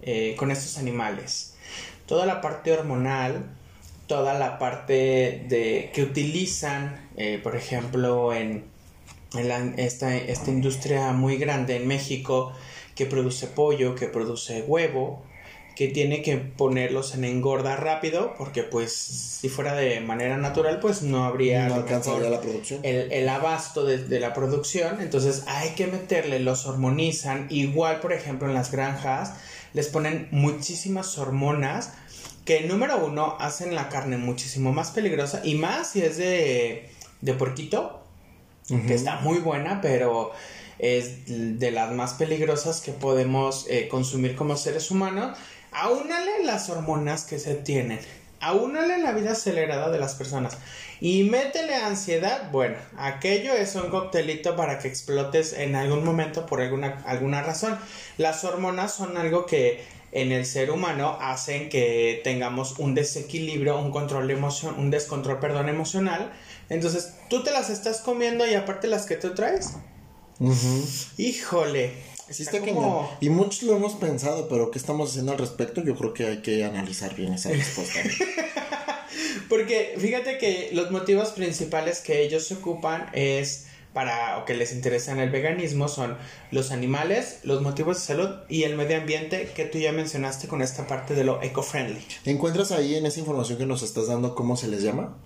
[0.00, 1.54] eh, con estos animales.
[2.06, 3.54] Toda la parte hormonal,
[4.08, 8.71] toda la parte de que utilizan, eh, por ejemplo, en
[9.76, 12.52] esta, esta industria muy grande en México
[12.94, 15.22] que produce pollo, que produce huevo,
[15.74, 21.02] que tiene que ponerlos en engorda rápido porque pues si fuera de manera natural pues
[21.02, 22.80] no habría no alcanzaría la producción.
[22.82, 25.00] el, abasto de, la producción.
[25.00, 27.46] Entonces hay que meterle los hormonizan.
[27.50, 29.34] Igual por ejemplo en las granjas
[29.72, 31.94] les ponen muchísimas hormonas
[32.44, 36.90] que número uno hacen la carne muchísimo más peligrosa y más si es de
[37.22, 38.01] de porquito
[38.68, 40.32] que está muy buena, pero
[40.78, 45.38] es de las más peligrosas que podemos eh, consumir como seres humanos.
[45.70, 48.00] Aúnale las hormonas que se tienen.
[48.40, 50.58] Aúnale la vida acelerada de las personas.
[51.00, 52.50] Y métele ansiedad.
[52.50, 57.78] Bueno, aquello es un coctelito para que explotes en algún momento por alguna, alguna razón.
[58.18, 63.92] Las hormonas son algo que en el ser humano hacen que tengamos un desequilibrio, un
[63.92, 66.32] control emoción, un descontrol, perdón, emocional
[66.72, 69.74] entonces, tú te las estás comiendo y aparte las que tú traes.
[71.18, 71.92] Híjole.
[73.20, 75.82] Y muchos lo hemos pensado, pero ¿qué estamos haciendo al respecto?
[75.82, 78.00] Yo creo que hay que analizar bien esa respuesta.
[79.48, 84.72] Porque fíjate que los motivos principales que ellos se ocupan es para o que les
[84.72, 86.16] interesa en el veganismo son
[86.50, 90.62] los animales, los motivos de salud y el medio ambiente que tú ya mencionaste con
[90.62, 92.02] esta parte de lo eco-friendly.
[92.24, 95.18] ¿Encuentras ahí en esa información que nos estás dando cómo se les llama?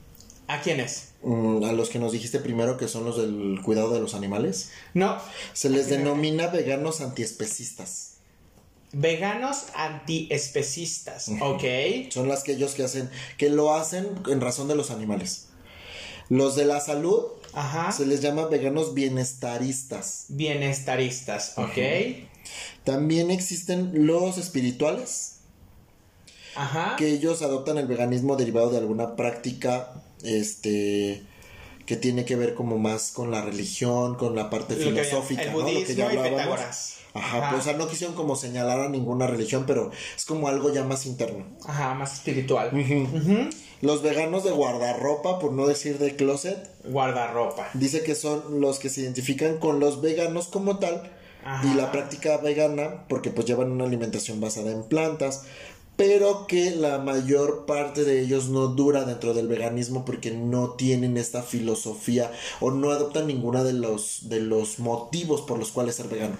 [0.48, 1.09] ¿A quiénes?
[1.22, 4.70] Mm, a los que nos dijiste primero que son los del cuidado de los animales.
[4.94, 5.18] No.
[5.52, 8.12] Se les denomina veganos antiespecistas.
[8.92, 11.64] Veganos antiespecistas, ok.
[12.11, 15.48] Son las que ellos que hacen, que lo hacen en razón de los animales.
[16.28, 17.92] Los de la salud Ajá.
[17.92, 20.26] se les llama veganos bienestaristas.
[20.28, 21.78] Bienestaristas, ok.
[22.85, 25.38] También existen los espirituales.
[26.54, 26.96] Ajá.
[26.96, 31.22] Que ellos adoptan el veganismo derivado de alguna práctica este
[31.87, 35.81] que tiene que ver como más con la religión, con la parte filosófica, el budismo
[35.81, 36.96] Lo que ya hablábamos.
[37.14, 40.72] Ajá, Pues, o sea, no quisieron como señalar a ninguna religión, pero es como algo
[40.74, 41.46] ya más interno.
[41.66, 42.70] Ajá, más espiritual.
[43.83, 46.70] Los veganos de guardarropa, por no decir de closet.
[46.85, 47.68] Guardarropa.
[47.74, 51.12] Dice que son los que se identifican con los veganos como tal.
[51.62, 55.44] Y la práctica vegana, porque pues llevan una alimentación basada en plantas,
[55.96, 61.16] pero que la mayor parte de ellos no dura dentro del veganismo porque no tienen
[61.16, 62.30] esta filosofía
[62.61, 66.37] o no adoptan ninguna de los de los motivos por los cuales ser vegano.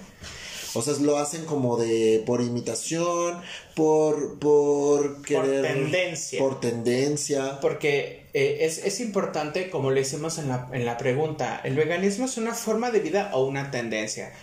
[0.73, 3.41] O sea, lo hacen como de por imitación,
[3.75, 6.39] por por querer por tendencia.
[6.39, 7.59] Por tendencia.
[7.61, 12.25] Porque eh, es, es, importante, como le hicimos en la, en la pregunta, ¿el veganismo
[12.25, 14.33] es una forma de vida o una tendencia?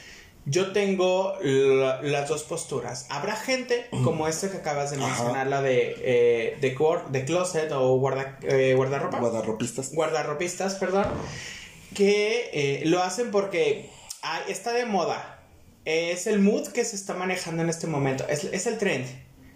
[0.47, 3.07] Yo tengo las dos posturas.
[3.09, 6.77] Habrá gente como esta que acabas de mencionar, la de, eh, de,
[7.11, 9.21] de, closet o guarda, eh, guardarropa.
[9.21, 9.93] Guardarropistas.
[9.93, 11.07] Guardarropistas, perdón.
[11.95, 13.89] Que eh, lo hacen porque
[14.47, 15.43] está de moda.
[15.87, 18.27] Es el mood que se está manejando en este momento.
[18.29, 19.07] Es, es el trend.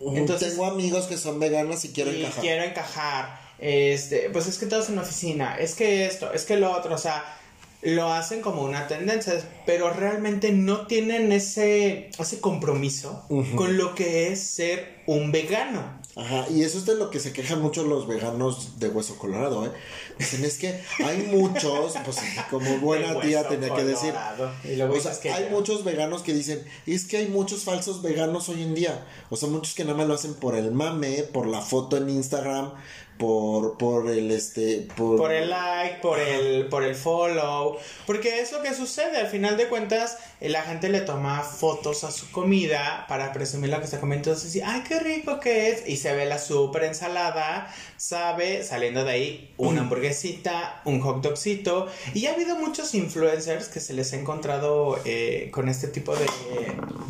[0.00, 2.40] Entonces, tengo amigos que son veganos y quiero encajar.
[2.40, 3.40] Quiero encajar.
[3.58, 5.56] Este, pues es que todos en la oficina.
[5.58, 6.94] Es que esto, es que lo otro.
[6.94, 7.37] O sea
[7.82, 14.32] lo hacen como una tendencia, pero realmente no tienen ese, ese compromiso con lo que
[14.32, 15.98] es ser un vegano.
[16.16, 19.64] Ajá, y eso es de lo que se quejan mucho los veganos de hueso colorado,
[19.66, 19.70] ¿eh?
[20.18, 22.18] Dicen, es que hay muchos, pues
[22.50, 24.12] como buena tía tenía que decir.
[24.12, 28.74] o sea, hay muchos veganos que dicen, es que hay muchos falsos veganos hoy en
[28.74, 29.06] día.
[29.30, 32.08] O sea, muchos que nada más lo hacen por el mame, por la foto en
[32.08, 32.72] Instagram,
[33.18, 37.76] por, por el este por, el like por el por el follow.
[38.06, 42.04] Porque es lo que sucede al final de cuentas eh, la gente le toma fotos
[42.04, 44.30] a su comida para presumir lo que está comiendo.
[44.30, 49.10] Entonces ay qué rico que es y se ve la super ensalada sabe saliendo de
[49.10, 51.88] ahí una hamburguesita un hot dogcito.
[52.14, 56.26] Y ha habido muchos influencers que se les ha encontrado eh, con este tipo de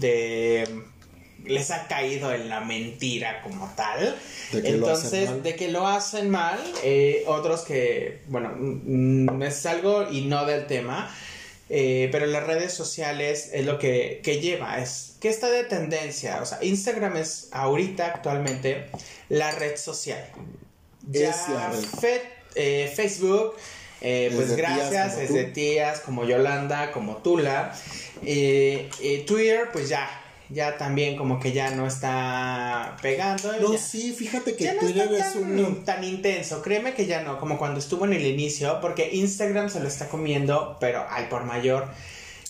[0.00, 0.84] de
[1.44, 4.16] les ha caído en la mentira como tal.
[4.52, 10.44] Entonces, de que lo hacen mal, eh, otros que, bueno, mm, es algo y no
[10.46, 11.14] del tema,
[11.70, 16.46] eh, pero las redes sociales es lo que, lleva, es que está de tendencia, o
[16.46, 18.86] sea, Instagram es ahorita actualmente
[19.28, 20.24] la red social.
[21.10, 21.70] Ya es la
[22.00, 22.20] red.
[22.54, 23.54] Eh, Facebook,
[24.00, 27.74] pues gracias, es de tías como Yolanda, como Tula.
[28.20, 30.08] Twitter, pues ya,
[30.50, 33.52] ya también como que ya no está pegando.
[33.60, 35.84] No, sí, fíjate que Twitter es un...
[35.84, 39.80] Tan intenso, créeme que ya no, como cuando estuvo en el inicio, porque Instagram se
[39.80, 41.88] lo está comiendo, pero al por mayor.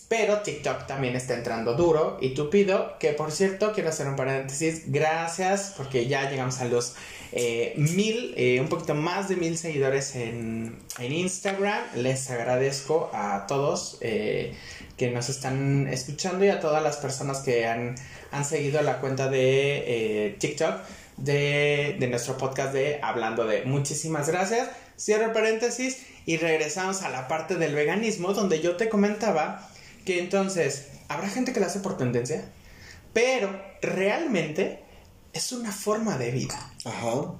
[0.08, 4.84] Pero TikTok también está entrando duro y tupido, que por cierto, quiero hacer un paréntesis,
[4.86, 6.94] gracias, porque ya llegamos a los
[7.32, 11.82] eh, mil, eh, un poquito más de mil seguidores en, en Instagram.
[11.96, 13.98] Les agradezco a todos.
[14.00, 14.54] Eh,
[14.98, 17.94] que nos están escuchando y a todas las personas que han,
[18.32, 20.80] han seguido la cuenta de eh, TikTok
[21.16, 23.64] de, de, nuestro podcast de Hablando de.
[23.64, 24.68] Muchísimas gracias.
[24.98, 29.70] Cierro el paréntesis y regresamos a la parte del veganismo donde yo te comentaba
[30.04, 32.44] que entonces habrá gente que lo hace por tendencia,
[33.12, 34.82] pero realmente
[35.32, 36.72] es una forma de vida.
[36.84, 37.34] Ajá.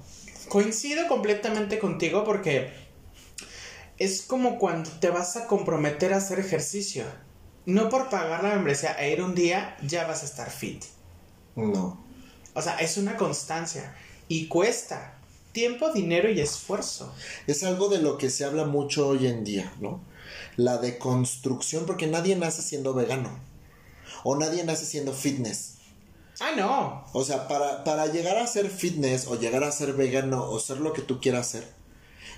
[0.47, 2.69] Coincido completamente contigo porque
[3.97, 7.03] es como cuando te vas a comprometer a hacer ejercicio
[7.69, 10.83] no por pagar la membresía e ir un día ya vas a estar fit.
[11.55, 12.03] No.
[12.53, 13.95] O sea, es una constancia
[14.27, 15.19] y cuesta
[15.51, 17.13] tiempo, dinero y esfuerzo.
[17.47, 20.01] Es algo de lo que se habla mucho hoy en día, ¿no?
[20.55, 23.29] La deconstrucción, porque nadie nace siendo vegano.
[24.23, 25.75] O nadie nace siendo fitness.
[26.39, 27.05] Ah, no.
[27.13, 30.77] O sea, para, para llegar a ser fitness o llegar a ser vegano o ser
[30.77, 31.67] lo que tú quieras ser,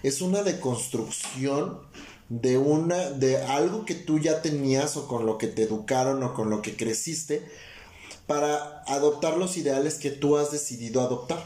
[0.04, 1.80] es una deconstrucción
[2.32, 6.34] de una de algo que tú ya tenías o con lo que te educaron o
[6.34, 7.46] con lo que creciste
[8.26, 11.46] para adoptar los ideales que tú has decidido adoptar.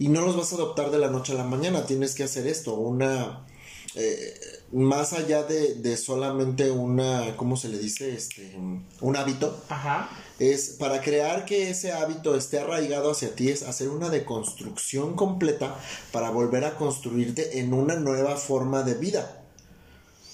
[0.00, 2.48] Y no los vas a adoptar de la noche a la mañana tienes que hacer
[2.48, 3.46] esto una
[3.94, 4.34] eh,
[4.72, 8.56] más allá de, solamente una cómo se le dice este
[9.00, 9.62] un hábito.
[9.68, 10.10] Ajá.
[10.40, 15.78] es para crear que ese hábito esté arraigado hacia ti es hacer una deconstrucción completa
[16.10, 19.43] para volver a construirte en una nueva forma de vida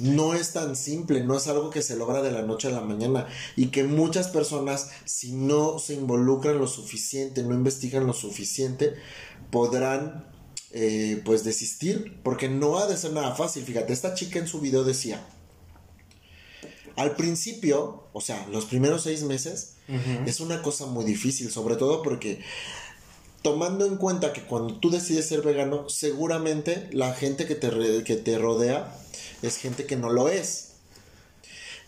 [0.00, 2.80] no es tan simple, no es algo que se logra de la noche a la
[2.80, 8.94] mañana y que muchas personas si no se involucran lo suficiente, no investigan lo suficiente,
[9.50, 10.26] podrán
[10.72, 13.64] eh, pues desistir porque no ha de ser nada fácil.
[13.64, 15.24] Fíjate, esta chica en su video decía,
[16.96, 19.76] al principio, o sea, los primeros seis meses,
[20.24, 22.40] es una cosa muy difícil, sobre todo porque
[23.42, 28.16] tomando en cuenta que cuando tú decides ser vegano, seguramente la gente que te, que
[28.16, 28.94] te rodea
[29.42, 30.72] es gente que no lo es.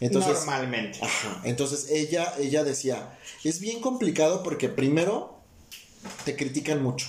[0.01, 0.99] Entonces, Normalmente.
[1.01, 1.41] Ajá.
[1.45, 5.41] Entonces ella, ella decía, es bien complicado porque primero
[6.25, 7.07] te critican mucho.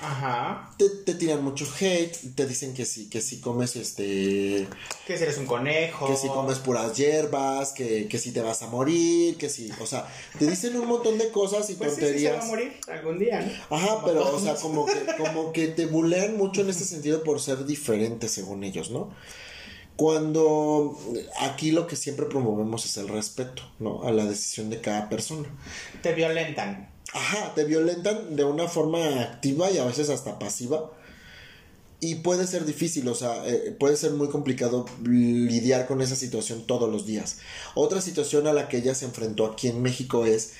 [0.00, 0.70] Ajá.
[0.76, 4.66] Te, tiran mucho hate, te dicen que si, que si comes este...
[5.06, 6.06] Que si eres un conejo.
[6.06, 9.70] Que si comes puras hierbas, que, que si te vas a morir, que si...
[9.80, 10.06] O sea,
[10.38, 12.16] te dicen un montón de cosas y pues tonterías.
[12.16, 13.76] Sí, se va a morir algún día, ¿no?
[13.76, 17.40] Ajá, pero o sea, como que, como que te bulean mucho en este sentido por
[17.40, 19.10] ser diferente según ellos, ¿no?
[19.96, 20.98] Cuando
[21.40, 24.02] aquí lo que siempre promovemos es el respeto, ¿no?
[24.02, 25.48] A la decisión de cada persona.
[26.02, 26.93] Te violentan.
[27.14, 30.90] Ajá, te violentan de una forma activa y a veces hasta pasiva.
[32.00, 36.66] Y puede ser difícil, o sea, eh, puede ser muy complicado lidiar con esa situación
[36.66, 37.38] todos los días.
[37.76, 40.54] Otra situación a la que ella se enfrentó aquí en México es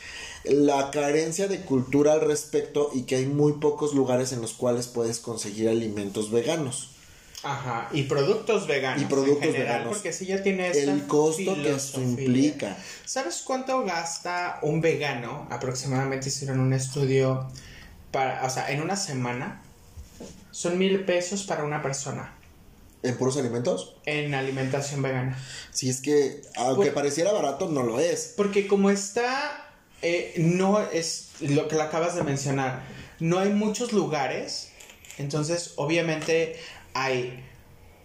[0.44, 4.86] la carencia de cultura al respecto y que hay muy pocos lugares en los cuales
[4.86, 6.93] puedes conseguir alimentos veganos.
[7.44, 9.02] Ajá, y productos veganos.
[9.02, 9.94] Y productos en general, veganos.
[9.94, 12.76] Porque si ya tiene El costo que eso implica.
[13.04, 15.46] ¿Sabes cuánto gasta un vegano?
[15.50, 17.48] Aproximadamente hicieron un estudio
[18.10, 19.62] para, o sea, en una semana
[20.50, 22.32] son mil pesos para una persona
[23.02, 23.96] ¿En puros alimentos?
[24.06, 25.38] en alimentación vegana.
[25.70, 28.32] Si es que, aunque pareciera barato, no lo es.
[28.36, 29.68] Porque como está,
[30.00, 32.82] eh, no es lo que le acabas de mencionar,
[33.20, 34.70] no hay muchos lugares,
[35.18, 36.56] entonces obviamente
[36.94, 37.44] hay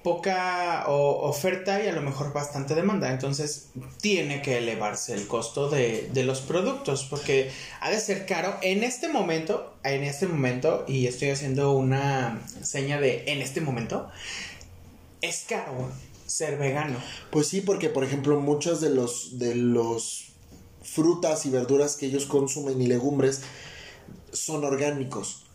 [0.03, 3.69] poca oferta y a lo mejor bastante demanda, entonces
[4.01, 8.83] tiene que elevarse el costo de, de los productos porque ha de ser caro en
[8.83, 14.09] este momento, en este momento, y estoy haciendo una seña de en este momento,
[15.21, 15.91] es caro
[16.25, 16.97] ser vegano.
[17.31, 20.29] Pues sí, porque por ejemplo muchos de los de los
[20.81, 23.41] frutas y verduras que ellos consumen y legumbres
[24.31, 25.45] son orgánicos,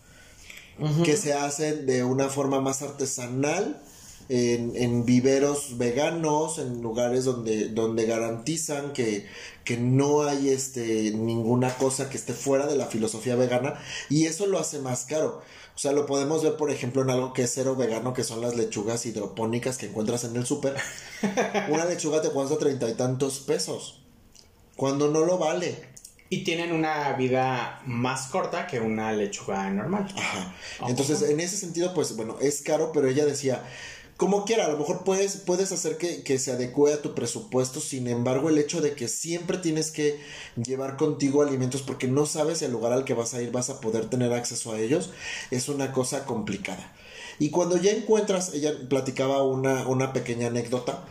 [1.05, 3.81] que se hacen de una forma más artesanal
[4.29, 9.27] en, en viveros veganos, en lugares donde, donde garantizan que,
[9.64, 14.47] que no hay este ninguna cosa que esté fuera de la filosofía vegana y eso
[14.47, 15.43] lo hace más caro.
[15.75, 18.41] O sea, lo podemos ver, por ejemplo, en algo que es cero vegano, que son
[18.41, 20.77] las lechugas hidropónicas que encuentras en el súper.
[21.68, 24.01] Una lechuga te cuesta treinta y tantos pesos.
[24.77, 25.93] Cuando no lo vale.
[26.31, 30.12] Y tienen una vida más corta que una lechuga normal.
[30.16, 30.55] Ajá.
[30.89, 33.62] Entonces, en ese sentido, pues bueno, es caro, pero ella decía,
[34.16, 37.81] como quiera, a lo mejor puedes, puedes hacer que, que se adecue a tu presupuesto,
[37.81, 40.20] sin embargo, el hecho de que siempre tienes que
[40.57, 43.70] llevar contigo alimentos porque no sabes si al lugar al que vas a ir vas
[43.70, 45.11] a poder tener acceso a ellos,
[45.51, 46.93] es una cosa complicada.
[47.41, 51.05] Y cuando ya encuentras, ella platicaba una, una pequeña anécdota,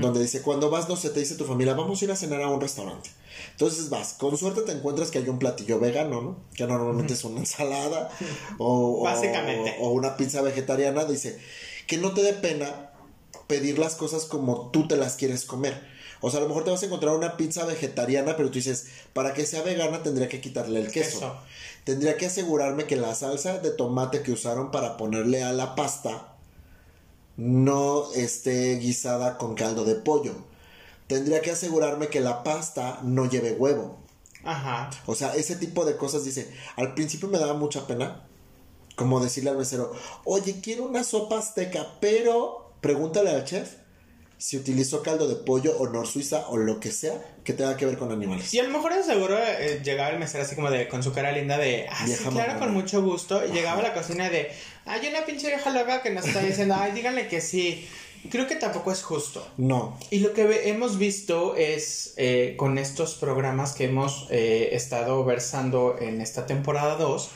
[0.00, 2.42] donde dice, cuando vas, no sé, te dice tu familia, vamos a ir a cenar
[2.42, 3.10] a un restaurante.
[3.52, 6.36] Entonces vas, con suerte te encuentras que hay un platillo vegano, ¿no?
[6.54, 8.10] Que normalmente es una ensalada
[8.58, 9.76] o, Básicamente.
[9.80, 11.04] o una pizza vegetariana.
[11.04, 11.38] Dice,
[11.86, 12.92] que no te dé pena
[13.46, 15.80] pedir las cosas como tú te las quieres comer.
[16.20, 18.88] O sea, a lo mejor te vas a encontrar una pizza vegetariana, pero tú dices,
[19.12, 21.20] para que sea vegana tendría que quitarle el queso.
[21.20, 21.36] Queso.
[21.84, 26.36] Tendría que asegurarme que la salsa de tomate que usaron para ponerle a la pasta
[27.36, 30.34] no esté guisada con caldo de pollo.
[31.10, 33.98] Tendría que asegurarme que la pasta no lleve huevo.
[34.44, 34.90] Ajá.
[35.06, 38.28] O sea, ese tipo de cosas dice, al principio me daba mucha pena,
[38.94, 39.92] como decirle al mesero,
[40.24, 43.72] oye, quiero una sopa azteca, pero pregúntale al chef
[44.38, 47.86] si utilizó caldo de pollo o nor suiza o lo que sea que tenga que
[47.86, 48.54] ver con animales.
[48.54, 51.32] Y a lo mejor seguro eh, llegaba el mesero así como de con su cara
[51.32, 53.44] linda de, ah, sí, claro, con mucho gusto.
[53.44, 54.52] Y llegaba a la cocina de,
[54.86, 57.88] hay una pinche vieja loca que nos está diciendo, ay, díganle que sí.
[58.28, 59.46] Creo que tampoco es justo.
[59.56, 65.24] No, Y lo que hemos visto es eh, con estos programas que hemos eh, estado
[65.24, 67.30] versando en esta temporada 2,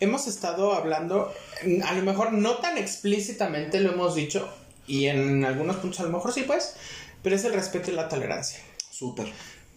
[0.00, 1.32] hemos estado hablando,
[1.64, 4.48] mm, a lo mejor no tan explícitamente lo hemos dicho,
[4.86, 6.74] y en algunos puntos a lo mejor sí pues,
[7.22, 8.60] pero es el respeto y la tolerancia.
[8.90, 9.30] súper.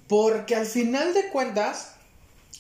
[0.07, 1.95] Porque al final de cuentas,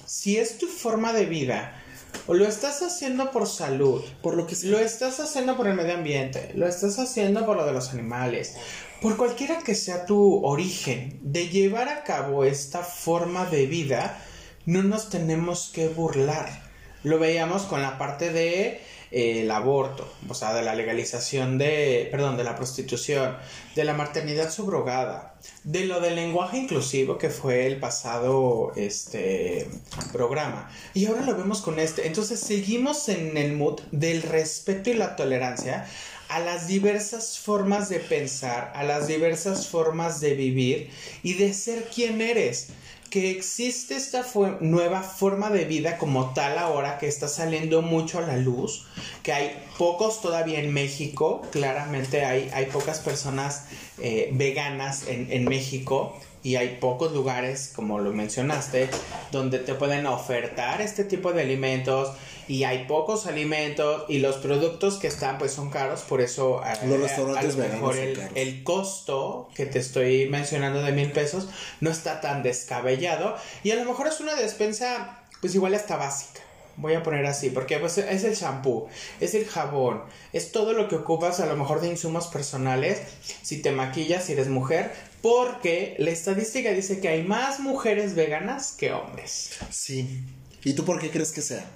[0.05, 1.82] si es tu forma de vida,
[2.27, 4.71] o lo estás haciendo por salud, Por lo que sea.
[4.71, 8.55] lo estás haciendo por el medio ambiente, lo estás haciendo por lo de los animales,
[9.01, 14.23] por cualquiera que sea tu origen, de llevar a cabo esta forma de vida,
[14.65, 16.63] no nos tenemos que burlar.
[17.03, 18.81] Lo veíamos con la parte de
[19.13, 23.37] el aborto, o sea, de la legalización de, perdón, de la prostitución,
[23.75, 29.69] de la maternidad subrogada, de lo del lenguaje inclusivo que fue el pasado este
[30.11, 30.71] programa.
[30.95, 32.07] Y ahora lo vemos con este.
[32.07, 35.87] Entonces seguimos en el mood del respeto y la tolerancia
[36.29, 40.89] a las diversas formas de pensar, a las diversas formas de vivir
[41.21, 42.69] y de ser quien eres.
[43.13, 44.25] Que existe esta
[44.59, 48.87] nueva forma de vida como tal ahora que está saliendo mucho a la luz,
[49.21, 53.65] que hay pocos todavía en México, claramente hay, hay pocas personas
[53.99, 58.89] eh, veganas en, en México y hay pocos lugares, como lo mencionaste,
[59.31, 62.13] donde te pueden ofertar este tipo de alimentos
[62.47, 66.87] y hay pocos alimentos y los productos que están pues son caros, por eso eh,
[66.87, 68.31] Los restaurantes a lo mejor el, caros.
[68.35, 71.47] el costo que te estoy mencionando de mil pesos
[71.81, 76.41] no está tan descabellado y a lo mejor es una despensa pues igual hasta básica.
[76.77, 78.87] voy a poner así, porque pues, es el shampoo,
[79.19, 83.01] es el jabón, es todo lo que ocupas a lo mejor de insumos personales,
[83.41, 84.91] si te maquillas, si eres mujer,
[85.21, 89.51] porque la estadística dice que hay más mujeres veganas que hombres.
[89.69, 90.23] Sí.
[90.63, 91.69] ¿Y tú por qué crees que sea?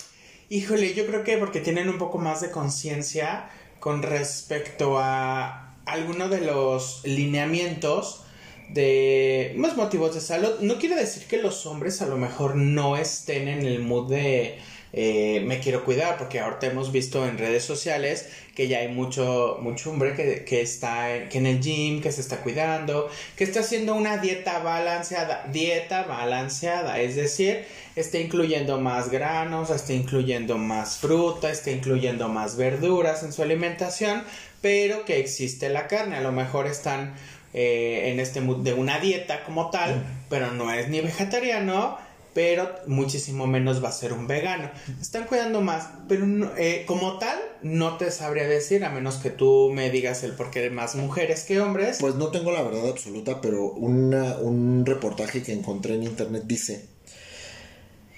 [0.50, 3.50] Híjole, yo creo que porque tienen un poco más de conciencia
[3.82, 8.24] con respecto a alguno de los lineamientos
[8.70, 10.60] de más motivos de salud.
[10.62, 14.58] No quiere decir que los hombres a lo mejor no estén en el mood de
[14.94, 19.60] eh, me quiero cuidar, porque ahorita hemos visto en redes sociales que ya hay mucho,
[19.62, 23.44] mucho hombre que, que está en, que en el gym, que se está cuidando, que
[23.44, 27.66] está haciendo una dieta balanceada, dieta balanceada, es decir,
[27.96, 34.24] está incluyendo más granos, está incluyendo más fruta, está incluyendo más verduras en su alimentación,
[34.62, 37.14] pero que existe la carne, a lo mejor están
[37.54, 41.98] eh, en este de una dieta como tal, pero no es ni vegetariano,
[42.38, 44.70] pero muchísimo menos va a ser un vegano.
[45.02, 46.24] Están cuidando más, pero
[46.56, 50.52] eh, como tal, no te sabría decir, a menos que tú me digas el por
[50.52, 51.98] qué más mujeres que hombres.
[52.00, 56.86] Pues no tengo la verdad absoluta, pero un reportaje que encontré en internet dice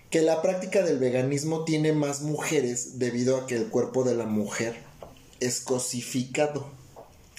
[0.10, 4.26] que la práctica del veganismo tiene más mujeres debido a que el cuerpo de la
[4.26, 4.76] mujer
[5.40, 6.70] es cosificado.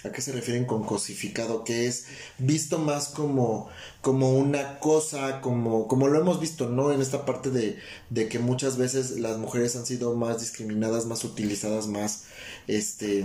[0.02, 1.62] ¿A qué se refieren con cosificado?
[1.62, 2.06] Que es
[2.38, 3.68] visto más como,
[4.00, 6.90] como una cosa, como, como lo hemos visto, ¿no?
[6.90, 7.78] En esta parte de,
[8.08, 12.24] de, que muchas veces las mujeres han sido más discriminadas, más utilizadas, más
[12.66, 13.24] este,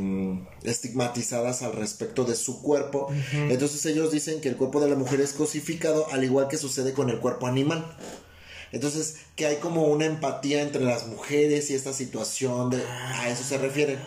[0.63, 3.07] estigmatizadas al respecto de su cuerpo.
[3.32, 6.91] Entonces ellos dicen que el cuerpo de la mujer es cosificado, al igual que sucede
[6.91, 7.95] con el cuerpo animal.
[8.73, 13.43] Entonces, que hay como una empatía entre las mujeres y esta situación, de, a eso
[13.43, 13.97] se refiere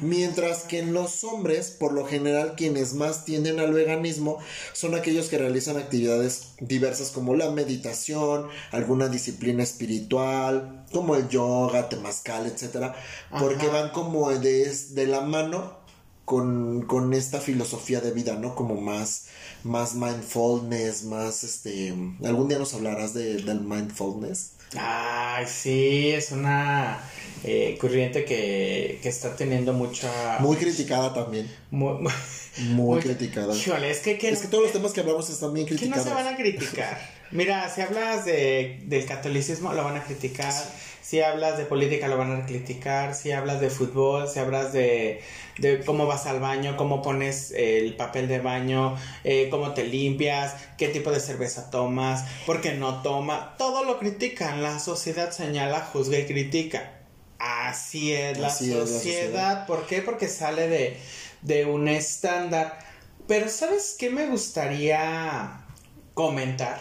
[0.00, 4.38] mientras que en los hombres, por lo general, quienes más tienden al veganismo
[4.72, 11.88] son aquellos que realizan actividades diversas como la meditación, alguna disciplina espiritual, como el yoga,
[11.88, 12.94] temazcal, etcétera,
[13.38, 15.80] porque van como de, de la mano
[16.24, 18.54] con, con, esta filosofía de vida, ¿no?
[18.54, 19.26] Como más,
[19.64, 21.92] más mindfulness, más este.
[22.24, 24.52] ¿Algún día nos hablarás de, del mindfulness?
[24.78, 27.00] Ay, sí, es una
[27.44, 30.38] eh, corriente que, que, está teniendo mucha...
[30.40, 31.50] Muy criticada también.
[31.70, 32.06] Muy,
[32.58, 33.54] muy, criticada.
[33.54, 36.04] Híjole, es que, es que todos los temas que hablamos están bien criticados.
[36.04, 37.00] Que no se van a criticar.
[37.30, 40.52] Mira, si hablas de, del catolicismo, lo van a criticar.
[41.00, 43.14] Si hablas de política, lo van a criticar.
[43.14, 45.22] Si hablas de fútbol, si hablas de,
[45.58, 50.54] de cómo vas al baño, cómo pones el papel de baño, eh, cómo te limpias,
[50.76, 53.54] qué tipo de cerveza tomas, por qué no toma.
[53.58, 54.62] Todo lo critican.
[54.62, 56.99] La sociedad señala, juzga y critica.
[57.40, 59.66] Así es, la, sociedad.
[59.66, 60.02] ¿Por qué?
[60.02, 60.96] Porque sale de,
[61.40, 62.78] de un estándar.
[63.26, 65.64] Pero ¿sabes qué me gustaría
[66.12, 66.80] comentar?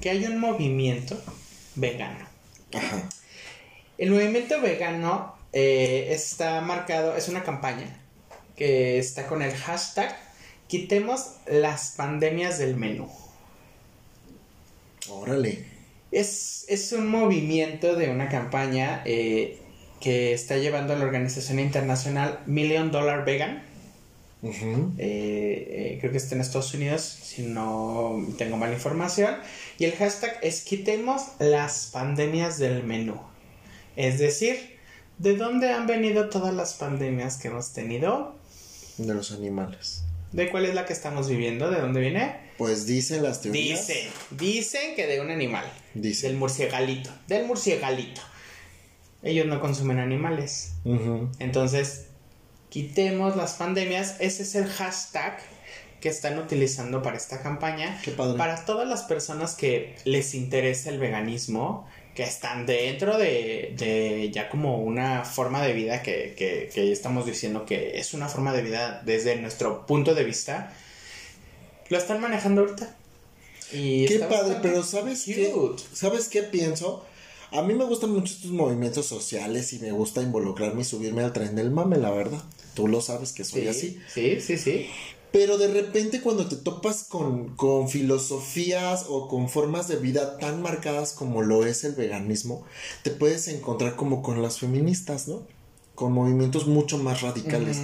[0.00, 1.22] Que hay un movimiento
[1.74, 2.26] vegano.
[2.72, 3.08] Ajá.
[3.98, 8.00] El movimiento vegano eh, está marcado, es una campaña
[8.56, 10.16] que está con el hashtag
[10.66, 13.08] quitemos las pandemias del menú.
[15.08, 15.66] Órale.
[16.10, 19.60] Es, es un movimiento de una campaña eh,
[20.04, 23.62] que está llevando la organización internacional Million Dollar Vegan.
[24.42, 24.52] Eh,
[24.98, 29.34] eh, creo que está en Estados Unidos, si no tengo mala información.
[29.78, 33.18] Y el hashtag es quitemos las pandemias del menú.
[33.96, 34.76] Es decir,
[35.16, 38.36] ¿de dónde han venido todas las pandemias que hemos tenido?
[38.98, 40.02] De los animales.
[40.32, 41.70] ¿De cuál es la que estamos viviendo?
[41.70, 42.36] ¿De dónde viene?
[42.58, 43.86] Pues dicen las teorías.
[43.86, 45.64] Dicen, dicen que de un animal.
[45.94, 47.08] Del murciégalito.
[47.26, 48.20] Del murciégalito
[49.24, 50.74] ellos no consumen animales.
[51.38, 52.06] Entonces,
[52.68, 54.16] quitemos las pandemias.
[54.20, 55.38] Ese es el hashtag
[56.00, 57.98] que están utilizando para esta campaña.
[58.36, 64.78] Para todas las personas que les interesa el veganismo, que están dentro de, ya como
[64.78, 69.36] una forma de vida que, que, estamos diciendo que es una forma de vida desde
[69.36, 70.72] nuestro punto de vista,
[71.88, 72.94] lo están manejando ahorita.
[73.72, 75.50] Y qué padre, pero ¿sabes qué?
[75.94, 77.06] ¿Sabes qué pienso?
[77.54, 81.32] A mí me gustan mucho estos movimientos sociales y me gusta involucrarme y subirme al
[81.32, 82.42] tren del mame, la verdad.
[82.74, 84.00] Tú lo sabes que soy así.
[84.12, 84.88] Sí, sí, sí.
[85.30, 90.62] Pero de repente cuando te topas con, con filosofías o con formas de vida tan
[90.62, 92.64] marcadas como lo es el veganismo,
[93.04, 95.46] te puedes encontrar como con las feministas, ¿no?
[95.94, 97.78] Con movimientos mucho más radicales.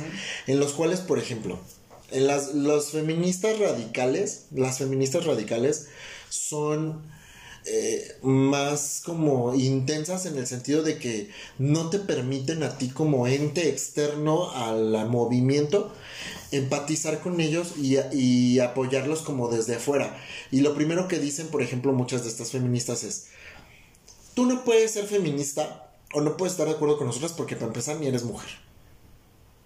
[0.49, 1.61] En los cuales, por ejemplo,
[2.11, 5.87] en las los feministas radicales, las feministas radicales
[6.29, 7.20] son
[7.67, 13.27] eh, más como intensas en el sentido de que no te permiten a ti como
[13.27, 15.93] ente externo al movimiento
[16.53, 20.17] empatizar con ellos y, y apoyarlos como desde afuera.
[20.51, 23.27] Y lo primero que dicen, por ejemplo, muchas de estas feministas es,
[24.35, 27.69] tú no puedes ser feminista o no puedes estar de acuerdo con nosotras porque para
[27.69, 28.49] empezar ni eres mujer.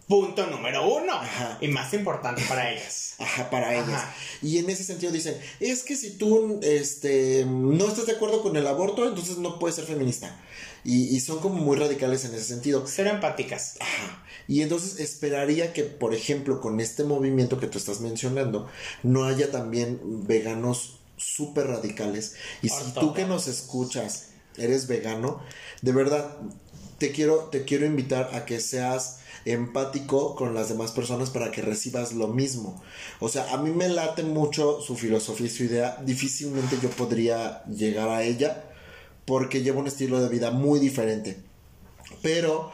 [0.08, 1.12] Punto número uno.
[1.60, 3.14] Y más importante para ellas.
[3.18, 4.02] Ajá, para ellas.
[4.42, 8.56] Y en ese sentido dicen, es que si tú este, no estás de acuerdo con
[8.56, 10.38] el aborto, entonces no puedes ser feminista.
[10.84, 12.86] Y, son como muy radicales en ese sentido.
[12.86, 13.76] Ser empáticas.
[13.80, 14.22] Ajá.
[14.46, 18.68] Y entonces esperaría que, por ejemplo, con este movimiento que tú estás mencionando,
[19.02, 22.34] no haya también veganos súper radicales.
[22.60, 24.26] Y si tú que nos escuchas
[24.58, 25.40] eres vegano,
[25.80, 26.36] de verdad,
[26.98, 31.62] te quiero, te quiero invitar a que seas empático con las demás personas para que
[31.62, 32.82] recibas lo mismo.
[33.20, 35.98] O sea, a mí me late mucho su filosofía y su idea.
[36.04, 38.64] Difícilmente yo podría llegar a ella
[39.24, 41.36] porque llevo un estilo de vida muy diferente.
[42.22, 42.72] Pero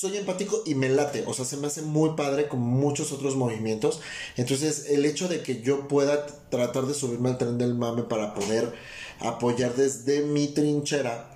[0.00, 3.36] soy empático y me late, o sea, se me hace muy padre como muchos otros
[3.36, 4.00] movimientos.
[4.36, 8.32] Entonces, el hecho de que yo pueda tratar de subirme al tren del mame para
[8.32, 8.72] poder
[9.18, 11.29] apoyar desde mi trinchera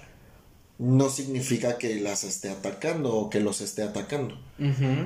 [0.79, 4.37] no significa que las esté atacando o que los esté atacando.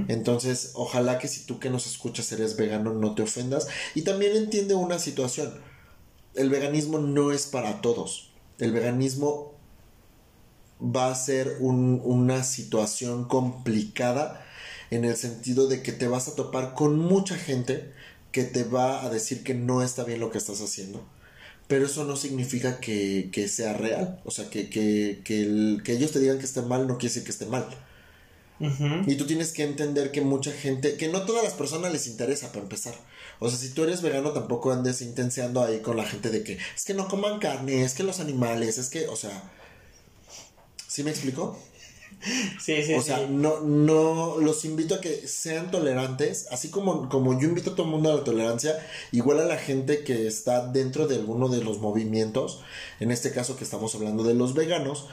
[0.08, 4.36] Entonces, ojalá que si tú que nos escuchas eres vegano no te ofendas y también
[4.36, 5.52] entiende una situación.
[6.34, 8.30] El veganismo no es para todos.
[8.58, 9.54] El veganismo
[10.80, 14.44] va a ser una situación complicada
[14.90, 17.92] en el sentido de que te vas a topar con mucha gente
[18.32, 21.02] que te va a decir que no está bien lo que estás haciendo
[21.68, 24.20] pero eso no significa que, sea real.
[24.24, 27.24] O sea, que, que, que, que, ellos te digan que esté mal no quiere decir
[27.24, 27.68] que esté mal.
[29.06, 32.48] Y tú tienes que entender que mucha gente, que no todas las personas les interesa
[32.48, 32.94] para empezar.
[33.38, 36.58] O sea, si tú eres vegano tampoco andes intenseando ahí con la gente de que
[36.74, 39.44] es que no coman carne, es que los animales, es que, o sea,
[40.88, 41.56] ¿sí me explico?
[42.60, 47.40] Sí, sí, o sea, no, no, los invito a que sean tolerantes, así como, como
[47.40, 48.76] yo invito a todo el mundo a la tolerancia,
[49.12, 52.60] igual a la gente que está dentro de alguno de los movimientos,
[52.98, 55.06] en este caso que estamos hablando de los veganos,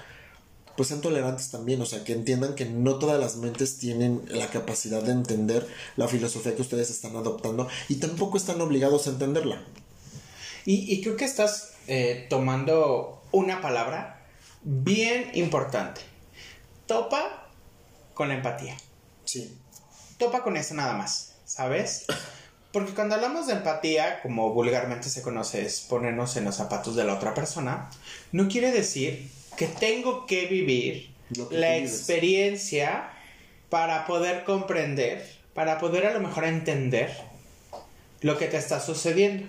[0.75, 4.47] pues sean tolerantes también, o sea, que entiendan que no todas las mentes tienen la
[4.47, 9.61] capacidad de entender la filosofía que ustedes están adoptando y tampoco están obligados a entenderla.
[10.65, 14.25] Y, creo que estás eh, tomando una palabra
[14.63, 16.01] bien importante
[16.87, 17.47] topa
[18.13, 18.77] con la empatía.
[19.25, 19.57] Sí.
[20.17, 22.05] Topa con eso nada más, ¿sabes?
[22.71, 27.03] Porque cuando hablamos de empatía, como vulgarmente se conoce, es ponernos en los zapatos de
[27.03, 27.89] la otra persona,
[28.31, 31.15] no quiere decir que tengo que vivir
[31.49, 33.09] la experiencia
[33.69, 37.15] para poder comprender, para poder a lo mejor entender
[38.21, 39.47] lo que te está sucediendo.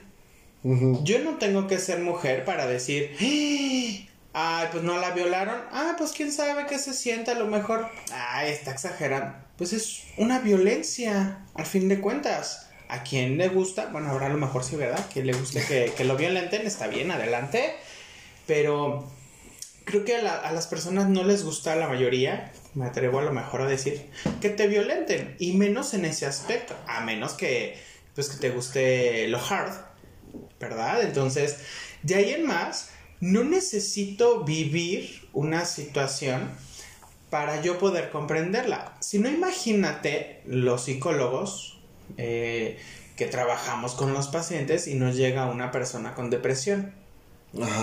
[0.62, 4.05] Yo no tengo que ser mujer para decir, ¡Ah!
[4.38, 5.62] Ay, pues no la violaron.
[5.72, 7.30] Ah, pues quién sabe qué se siente.
[7.30, 7.88] A lo mejor.
[8.12, 9.34] Ay, está exagerando.
[9.56, 12.68] Pues es una violencia, al fin de cuentas.
[12.88, 15.08] A quien le gusta, bueno, ahora a lo mejor sí, ¿verdad?
[15.08, 17.76] Que le guste que, lo violenten, está bien, adelante.
[18.46, 19.10] Pero
[19.86, 23.32] creo que a, a, las personas no les gusta la mayoría, me atrevo a lo
[23.32, 24.10] mejor a decir,
[24.42, 25.34] que te violenten.
[25.38, 26.76] Y menos en ese aspecto.
[26.86, 27.78] A menos que,
[28.14, 29.72] pues, que te guste lo hard,
[30.60, 31.00] ¿verdad?
[31.00, 31.56] Entonces,
[32.02, 32.90] de ahí en más
[33.20, 36.50] no necesito vivir una situación
[37.30, 38.94] para yo poder comprenderla.
[39.00, 41.78] Si no, imagínate los psicólogos
[42.16, 42.78] eh,
[43.16, 46.92] que trabajamos con los pacientes y nos llega una persona con depresión.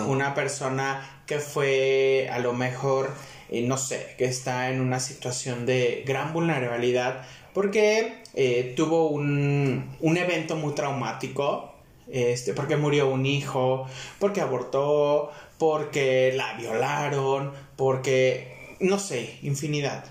[0.08, 3.12] Una persona que fue a lo mejor,
[3.50, 9.96] eh, no sé, que está en una situación de gran vulnerabilidad porque eh, tuvo un,
[10.00, 11.73] un evento muy traumático
[12.14, 13.88] este, porque murió un hijo,
[14.20, 20.05] porque abortó, porque la violaron, porque, no sé, infinidad.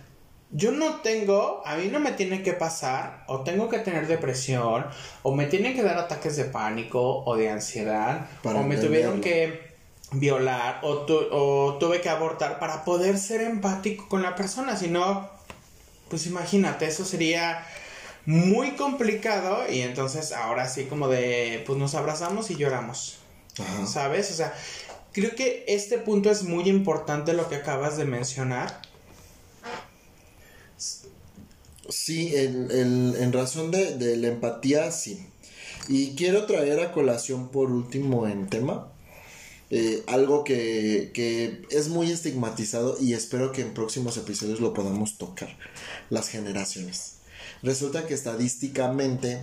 [0.50, 4.84] Yo no tengo, a mí no me tiene que pasar, o tengo que tener depresión,
[5.22, 9.72] o me tienen que dar ataques de pánico o de ansiedad, o me tuvieron que
[10.11, 15.30] violar, o, o tuve que abortar para poder ser empático con la persona, si no,
[16.09, 17.64] pues imagínate, eso sería
[18.27, 23.18] muy complicado y entonces ahora sí como de pues nos abrazamos y lloramos.
[23.87, 24.31] ¿Sabes?
[24.31, 24.55] O sea,
[25.12, 28.81] creo que este punto es muy importante lo que acabas de mencionar.
[31.89, 35.27] Sí, en, razón de, la empatía, sí.
[35.89, 38.89] Y quiero traer a colación por último en tema
[39.70, 45.18] eh, algo que, que, es muy estigmatizado y espero que en próximos episodios lo podamos
[45.18, 45.57] tocar,
[46.09, 47.12] las generaciones.
[47.63, 49.43] Resulta que estadísticamente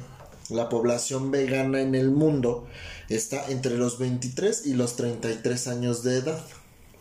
[0.50, 2.68] la población vegana en el mundo
[3.08, 6.42] está entre los 23 y los 33 años de edad.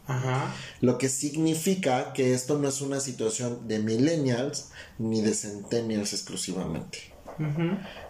[0.07, 0.55] Ajá.
[0.81, 6.99] Lo que significa que esto no es una situación de millennials ni de centennials exclusivamente.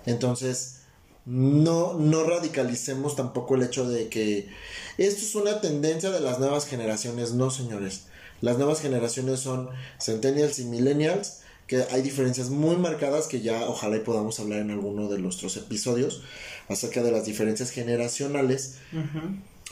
[0.07, 0.79] Entonces,
[1.27, 4.49] no, no radicalicemos tampoco el hecho de que
[4.97, 7.33] esto es una tendencia de las nuevas generaciones.
[7.33, 8.05] No, señores.
[8.41, 9.69] Las nuevas generaciones son
[10.01, 14.71] Centennials y Millennials, que hay diferencias muy marcadas que ya ojalá y podamos hablar en
[14.71, 16.23] alguno de nuestros episodios
[16.69, 18.79] acerca de las diferencias generacionales.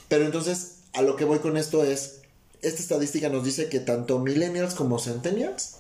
[0.09, 2.21] Pero entonces, a lo que voy con esto es,
[2.61, 5.77] esta estadística nos dice que tanto Millennials como Centennials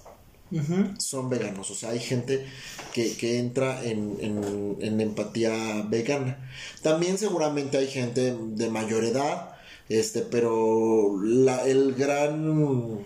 [0.98, 1.70] son veganos.
[1.70, 2.46] O sea, hay gente
[2.94, 4.16] que, entra en,
[4.80, 6.48] en, empatía vegana.
[6.82, 9.50] También seguramente hay gente de mayor edad,
[9.90, 13.04] este, pero la, el gran...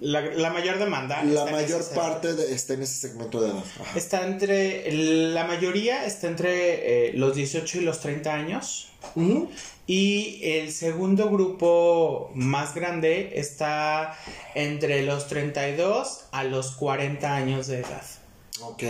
[0.00, 1.22] La, mayor demanda.
[1.24, 3.64] La mayor parte está en ese segmento de edad.
[3.96, 4.92] Está entre.
[4.92, 8.88] La mayoría está entre eh, los 18 y los 30 años.
[9.86, 14.16] Y el segundo grupo más grande está
[14.54, 18.02] entre los 32 a los 40 años de edad.
[18.60, 18.82] Ok.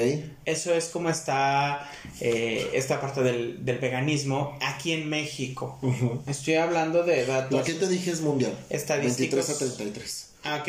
[0.44, 1.88] Eso es como está
[2.20, 5.78] eh, esta parte del, veganismo aquí en México.
[6.26, 7.59] Estoy hablando de datos.
[7.59, 8.52] Lo que te dije es mundial.
[8.70, 9.46] Estadísticos.
[9.48, 10.28] 23 a 33.
[10.45, 10.68] Ok,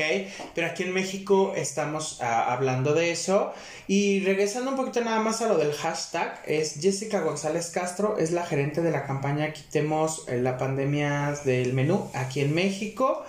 [0.55, 3.53] pero aquí en México estamos ah, hablando de eso.
[3.88, 8.32] Y regresando un poquito nada más a lo del hashtag, es Jessica González Castro, es
[8.32, 13.24] la gerente de la campaña Quitemos eh, la pandemia del menú aquí en México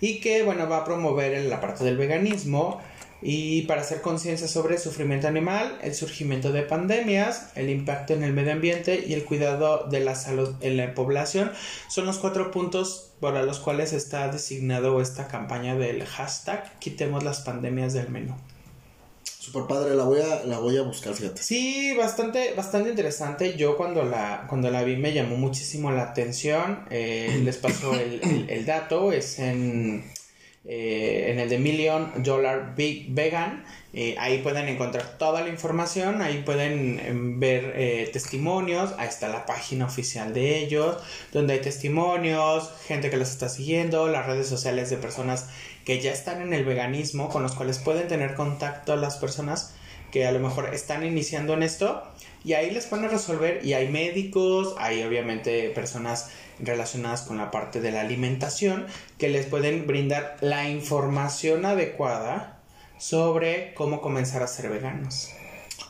[0.00, 2.80] y que, bueno, va a promover la parte del veganismo
[3.26, 8.22] y para hacer conciencia sobre el sufrimiento animal, el surgimiento de pandemias, el impacto en
[8.22, 11.50] el medio ambiente y el cuidado de la salud en la población
[11.88, 17.40] son los cuatro puntos para los cuales está designado esta campaña del hashtag quitemos las
[17.40, 18.34] pandemias del menú.
[19.24, 21.42] Super padre, la voy a, la voy a buscar, fíjate.
[21.42, 23.56] Sí, bastante, bastante interesante.
[23.56, 26.84] Yo cuando la, cuando la vi me llamó muchísimo la atención.
[26.90, 30.04] Eh, les paso el dato, es en
[30.66, 33.64] eh, en el de Million Dollar Big Vegan.
[33.92, 39.28] Eh, ahí pueden encontrar toda la información, ahí pueden em, ver eh, testimonios, ahí está
[39.28, 40.96] la página oficial de ellos,
[41.32, 45.48] donde hay testimonios, gente que los está siguiendo, las redes sociales de personas
[45.84, 49.74] que ya están en el veganismo, con los cuales pueden tener contacto las personas
[50.10, 52.02] que a lo mejor están iniciando en esto
[52.44, 57.80] y ahí les pueden resolver y hay médicos, hay obviamente personas relacionadas con la parte
[57.80, 58.86] de la alimentación
[59.18, 62.58] que les pueden brindar la información adecuada
[62.98, 65.30] sobre cómo comenzar a ser veganos.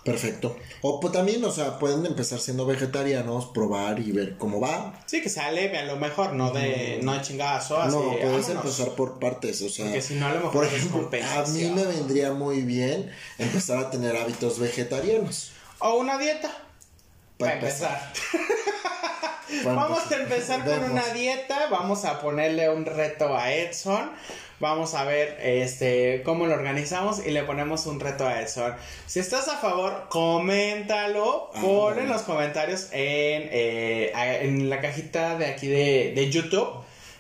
[0.04, 0.56] Perfecto.
[0.82, 5.00] O pues también, o sea, pueden empezar siendo vegetarianos, probar y ver cómo va.
[5.06, 7.80] Sí, que sea leve a lo mejor, no de, no de chingazo.
[7.80, 9.86] Así, no, puedes empezar por partes, o sea.
[9.86, 13.78] Porque si no, a lo mejor por ejemplo, a mí me vendría muy bien empezar
[13.78, 15.52] a tener hábitos vegetarianos.
[15.78, 16.63] O una dieta.
[17.45, 18.12] Para, empezar.
[19.64, 24.11] vamos a empezar con una dieta, vamos a ponerle un reto a Edson.
[24.61, 28.74] Vamos a ver este cómo lo organizamos y le ponemos un reto a Edson.
[29.07, 31.51] Si estás a favor, coméntalo.
[31.55, 36.68] Ah, pon en los comentarios en, eh, en la cajita de aquí de, de YouTube.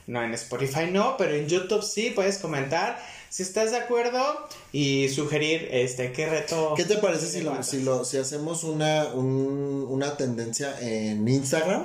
[0.06, 2.98] No, en Spotify no, pero en YouTube sí puedes comentar
[3.34, 6.74] si estás de acuerdo y sugerir este qué reto.
[6.76, 11.84] ¿Qué te parece si lo, si lo si hacemos una una tendencia en Instagram?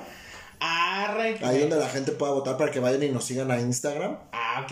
[0.59, 4.19] Ahí donde la gente pueda votar para que vayan y nos sigan a Instagram.
[4.31, 4.71] Ah, ok.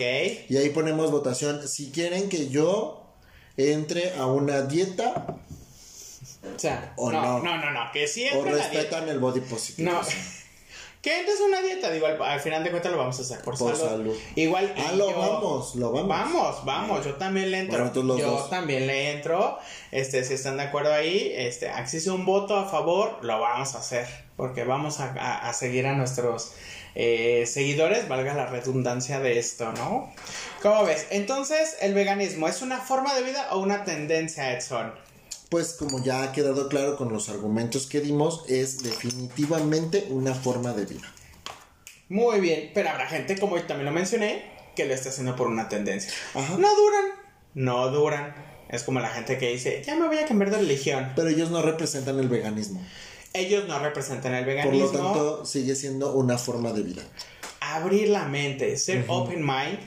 [0.50, 1.66] Y ahí ponemos votación.
[1.66, 3.12] Si quieren que yo
[3.56, 5.36] entre a una dieta.
[6.54, 8.52] O sea, o no, no, no, no, que siempre.
[8.52, 9.90] O respetan el body positive.
[9.90, 10.00] No.
[11.02, 14.14] que entres una dieta, digo, al, final de cuentas lo vamos a hacer por, salud.
[14.34, 14.74] Igual.
[14.76, 16.08] Ah, lo vamos, lo vamos.
[16.08, 17.92] Vamos, vamos, yo también le entro.
[18.18, 19.58] yo también le entro.
[19.92, 23.78] Este, si están de acuerdo ahí, este, si un voto a favor, lo vamos a
[23.78, 26.52] hacer porque vamos a, seguir a nuestros
[26.94, 30.12] eh, seguidores, valga la redundancia de esto, ¿no?
[30.62, 31.08] ¿Cómo ves?
[31.10, 34.94] Entonces, ¿el veganismo es una forma de vida o una tendencia, Edson?
[35.48, 40.72] Pues como ya ha quedado claro con los argumentos que dimos, es definitivamente una forma
[40.72, 41.12] de vida.
[42.08, 44.44] Muy bien, pero habrá gente, como también lo mencioné,
[44.76, 46.12] que lo está haciendo por una tendencia.
[46.34, 47.04] No duran,
[47.54, 48.34] no duran.
[48.68, 51.12] Es como la gente que dice, ya me voy a cambiar de religión.
[51.16, 52.84] Pero ellos no representan el veganismo
[53.38, 54.86] ellos no representan el veganismo.
[54.86, 57.02] Por lo tanto, sigue siendo una forma de vida.
[57.60, 59.78] Abrir la mente, ser open mind,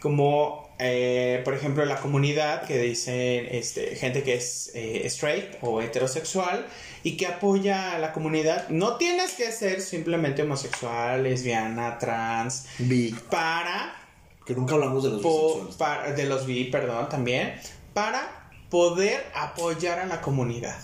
[0.00, 5.80] como eh, por ejemplo la comunidad que dice este, gente que es eh, straight o
[5.80, 6.66] heterosexual
[7.02, 8.68] y que apoya a la comunidad.
[8.68, 13.14] No tienes que ser simplemente homosexual, lesbiana, trans, bi.
[13.30, 13.96] Para...
[14.44, 17.54] Que nunca hablamos de los de los bi, perdón, también.
[17.94, 20.78] Para poder apoyar a la comunidad.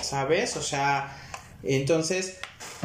[0.00, 0.56] ¿Sabes?
[0.56, 1.20] O sea
[1.66, 2.36] entonces,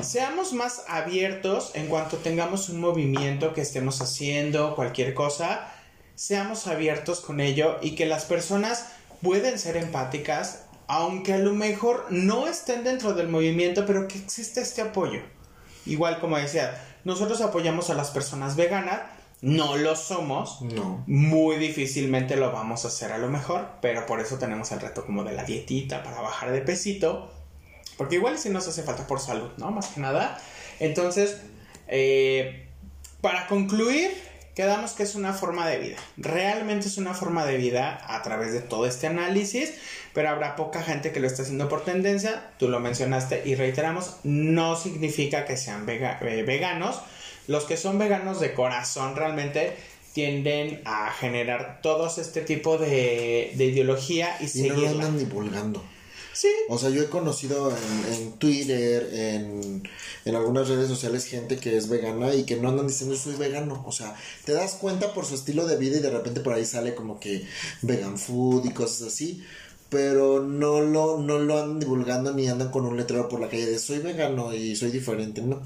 [0.01, 5.71] seamos más abiertos en cuanto tengamos un movimiento que estemos haciendo, cualquier cosa,
[6.19, 8.87] seamos abiertos con ello y que las personas
[9.21, 14.59] pueden ser empáticas, aunque a lo mejor no estén dentro del movimiento, pero que existe
[14.59, 15.21] este apoyo.
[15.85, 18.99] Igual como decía, nosotros apoyamos a las personas veganas
[19.41, 21.05] no lo somos, No.
[21.07, 25.05] muy difícilmente lo vamos a hacer a lo mejor, pero por eso tenemos el reto
[25.05, 27.31] como de la dietita para bajar de pesito,
[27.95, 29.71] porque igual si nos hace falta por salud, ¿no?
[29.71, 30.37] Más que nada.
[30.81, 31.37] Entonces,
[31.87, 32.67] eh,
[33.21, 34.11] para concluir,
[34.59, 35.95] quedamos que es una forma de vida.
[36.17, 39.71] Realmente es una forma de vida a través de todo este análisis,
[40.13, 42.49] pero habrá poca gente que lo esté haciendo por tendencia.
[42.59, 46.99] Tú lo mencionaste y reiteramos, no significa que sean vega- eh, veganos.
[47.47, 49.77] Los que son veganos de corazón realmente
[50.11, 55.05] tienden a generar todos este tipo de, de ideología y, Y no lo seguirla.
[55.05, 55.83] andan divulgando.
[56.39, 59.83] Sí, O sea, yo he conocido en, en Twitter, en,
[60.23, 63.83] en algunas redes sociales, gente que es vegana y que no andan diciendo soy vegano.
[63.85, 64.15] O sea,
[64.45, 67.19] te das cuenta por su estilo de vida y de repente por ahí sale como
[67.19, 67.45] que
[67.81, 69.43] vegan food y cosas así.
[69.89, 73.65] Pero no lo, no lo andan divulgando ni andan con un letrero por la calle
[73.65, 75.61] de soy vegano y soy diferente, no.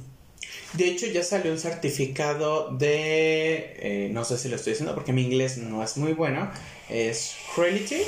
[0.74, 3.76] De hecho, ya salió un certificado de.
[3.78, 6.50] eh, no sé si lo estoy diciendo porque mi inglés no es muy bueno.
[6.90, 8.02] Es Cruelty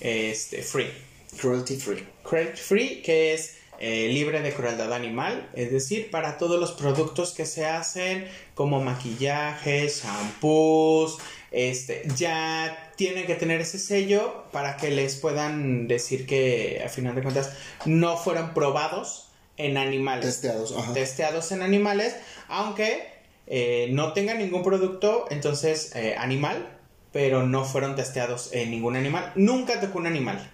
[0.00, 1.05] este, Free.
[1.40, 2.06] Cruelty free.
[2.22, 5.48] Cruelty Free, que es eh, libre de crueldad animal.
[5.54, 11.18] Es decir, para todos los productos que se hacen, como maquillaje, shampoos,
[11.50, 17.14] este, ya tienen que tener ese sello para que les puedan decir que, a final
[17.14, 17.52] de cuentas,
[17.84, 19.28] no fueron probados
[19.58, 20.92] en animales Testeados, ajá.
[20.92, 22.16] testeados en animales,
[22.48, 23.08] aunque
[23.46, 26.68] eh, no tengan ningún producto, entonces eh, animal,
[27.12, 29.32] pero no fueron testeados en ningún animal.
[29.36, 30.50] Nunca tocó un animal.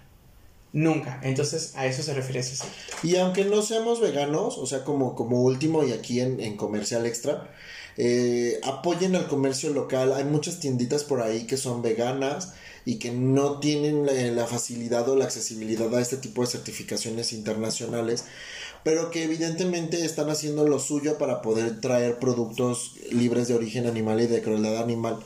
[0.73, 1.21] Nunca.
[1.23, 2.65] Entonces a eso se refiere ese.
[3.03, 7.05] Y aunque no seamos veganos, o sea, como, como último y aquí en, en comercial
[7.05, 7.51] extra,
[7.97, 10.13] eh, apoyen al comercio local.
[10.13, 12.53] Hay muchas tienditas por ahí que son veganas
[12.85, 14.05] y que no tienen
[14.35, 18.25] la facilidad o la accesibilidad a este tipo de certificaciones internacionales,
[18.83, 24.21] pero que evidentemente están haciendo lo suyo para poder traer productos libres de origen animal
[24.21, 25.19] y de crueldad animal.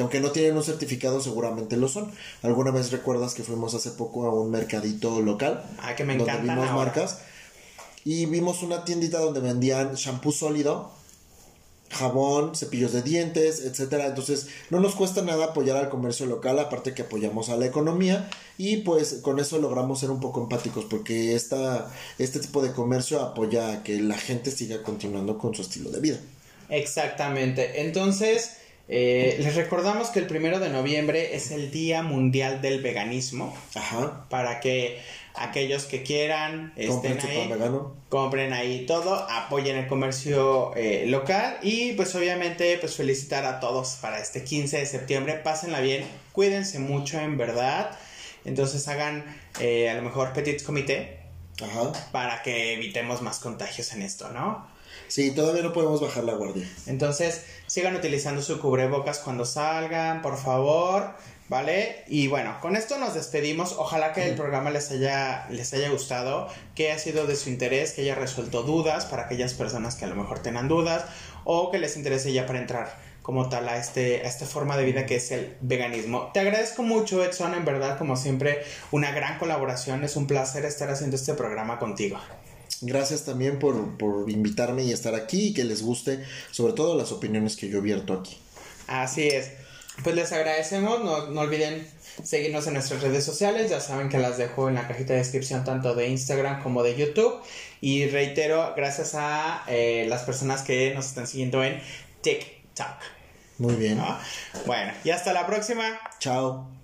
[0.00, 2.10] Que aunque no tienen un certificado, seguramente lo son.
[2.42, 5.62] ¿Alguna vez recuerdas que fuimos hace poco a un mercadito local?
[5.78, 6.72] Ah, que me donde vimos ahora.
[6.72, 7.18] marcas
[8.02, 10.90] y vimos una tiendita donde vendían shampoo sólido,
[11.90, 14.06] jabón, cepillos de dientes, etcétera.
[14.06, 18.30] Entonces, no nos cuesta nada apoyar al comercio local, aparte que apoyamos a la economía
[18.56, 23.20] y pues con eso logramos ser un poco empáticos porque esta, este tipo de comercio
[23.20, 26.18] apoya a que la gente siga continuando con su estilo de vida.
[26.70, 27.82] Exactamente.
[27.82, 28.59] Entonces,
[28.92, 33.56] eh, les recordamos que el primero de noviembre es el Día Mundial del Veganismo.
[33.76, 34.26] Ajá.
[34.28, 35.00] Para que
[35.36, 37.48] aquellos que quieran estén Compren su ahí.
[37.48, 37.94] vegano.
[38.08, 43.98] compren ahí todo, apoyen el comercio eh, local y pues obviamente pues felicitar a todos
[44.02, 47.96] para este 15 de septiembre, pásenla bien, cuídense mucho en verdad,
[48.44, 49.24] entonces hagan
[49.60, 51.20] eh, a lo mejor petit comité
[51.62, 51.92] Ajá.
[52.10, 54.66] para que evitemos más contagios en esto, ¿no?
[55.10, 56.70] Sí, todavía no podemos bajar la guardia.
[56.86, 61.10] Entonces sigan utilizando su cubrebocas cuando salgan, por favor,
[61.48, 62.04] ¿vale?
[62.06, 63.74] Y bueno, con esto nos despedimos.
[63.76, 66.46] Ojalá que el programa les haya, les haya gustado,
[66.76, 70.08] que ha sido de su interés, que haya resuelto dudas para aquellas personas que a
[70.08, 71.04] lo mejor tengan dudas
[71.42, 74.84] o que les interese ya para entrar como tal a, este, a esta forma de
[74.84, 76.30] vida que es el veganismo.
[76.32, 80.04] Te agradezco mucho, Edson, en verdad, como siempre, una gran colaboración.
[80.04, 82.18] Es un placer estar haciendo este programa contigo.
[82.82, 87.12] Gracias también por, por invitarme y estar aquí y que les guste, sobre todo las
[87.12, 88.38] opiniones que yo vierto aquí.
[88.86, 89.52] Así es.
[90.02, 91.86] Pues les agradecemos, no, no olviden
[92.22, 95.64] seguirnos en nuestras redes sociales, ya saben que las dejo en la cajita de descripción
[95.64, 97.40] tanto de Instagram como de YouTube.
[97.80, 101.80] Y reitero, gracias a eh, las personas que nos están siguiendo en
[102.22, 102.96] TikTok.
[103.58, 103.98] Muy bien.
[103.98, 104.18] ¿no?
[104.66, 106.00] Bueno, y hasta la próxima.
[106.18, 106.79] Chao.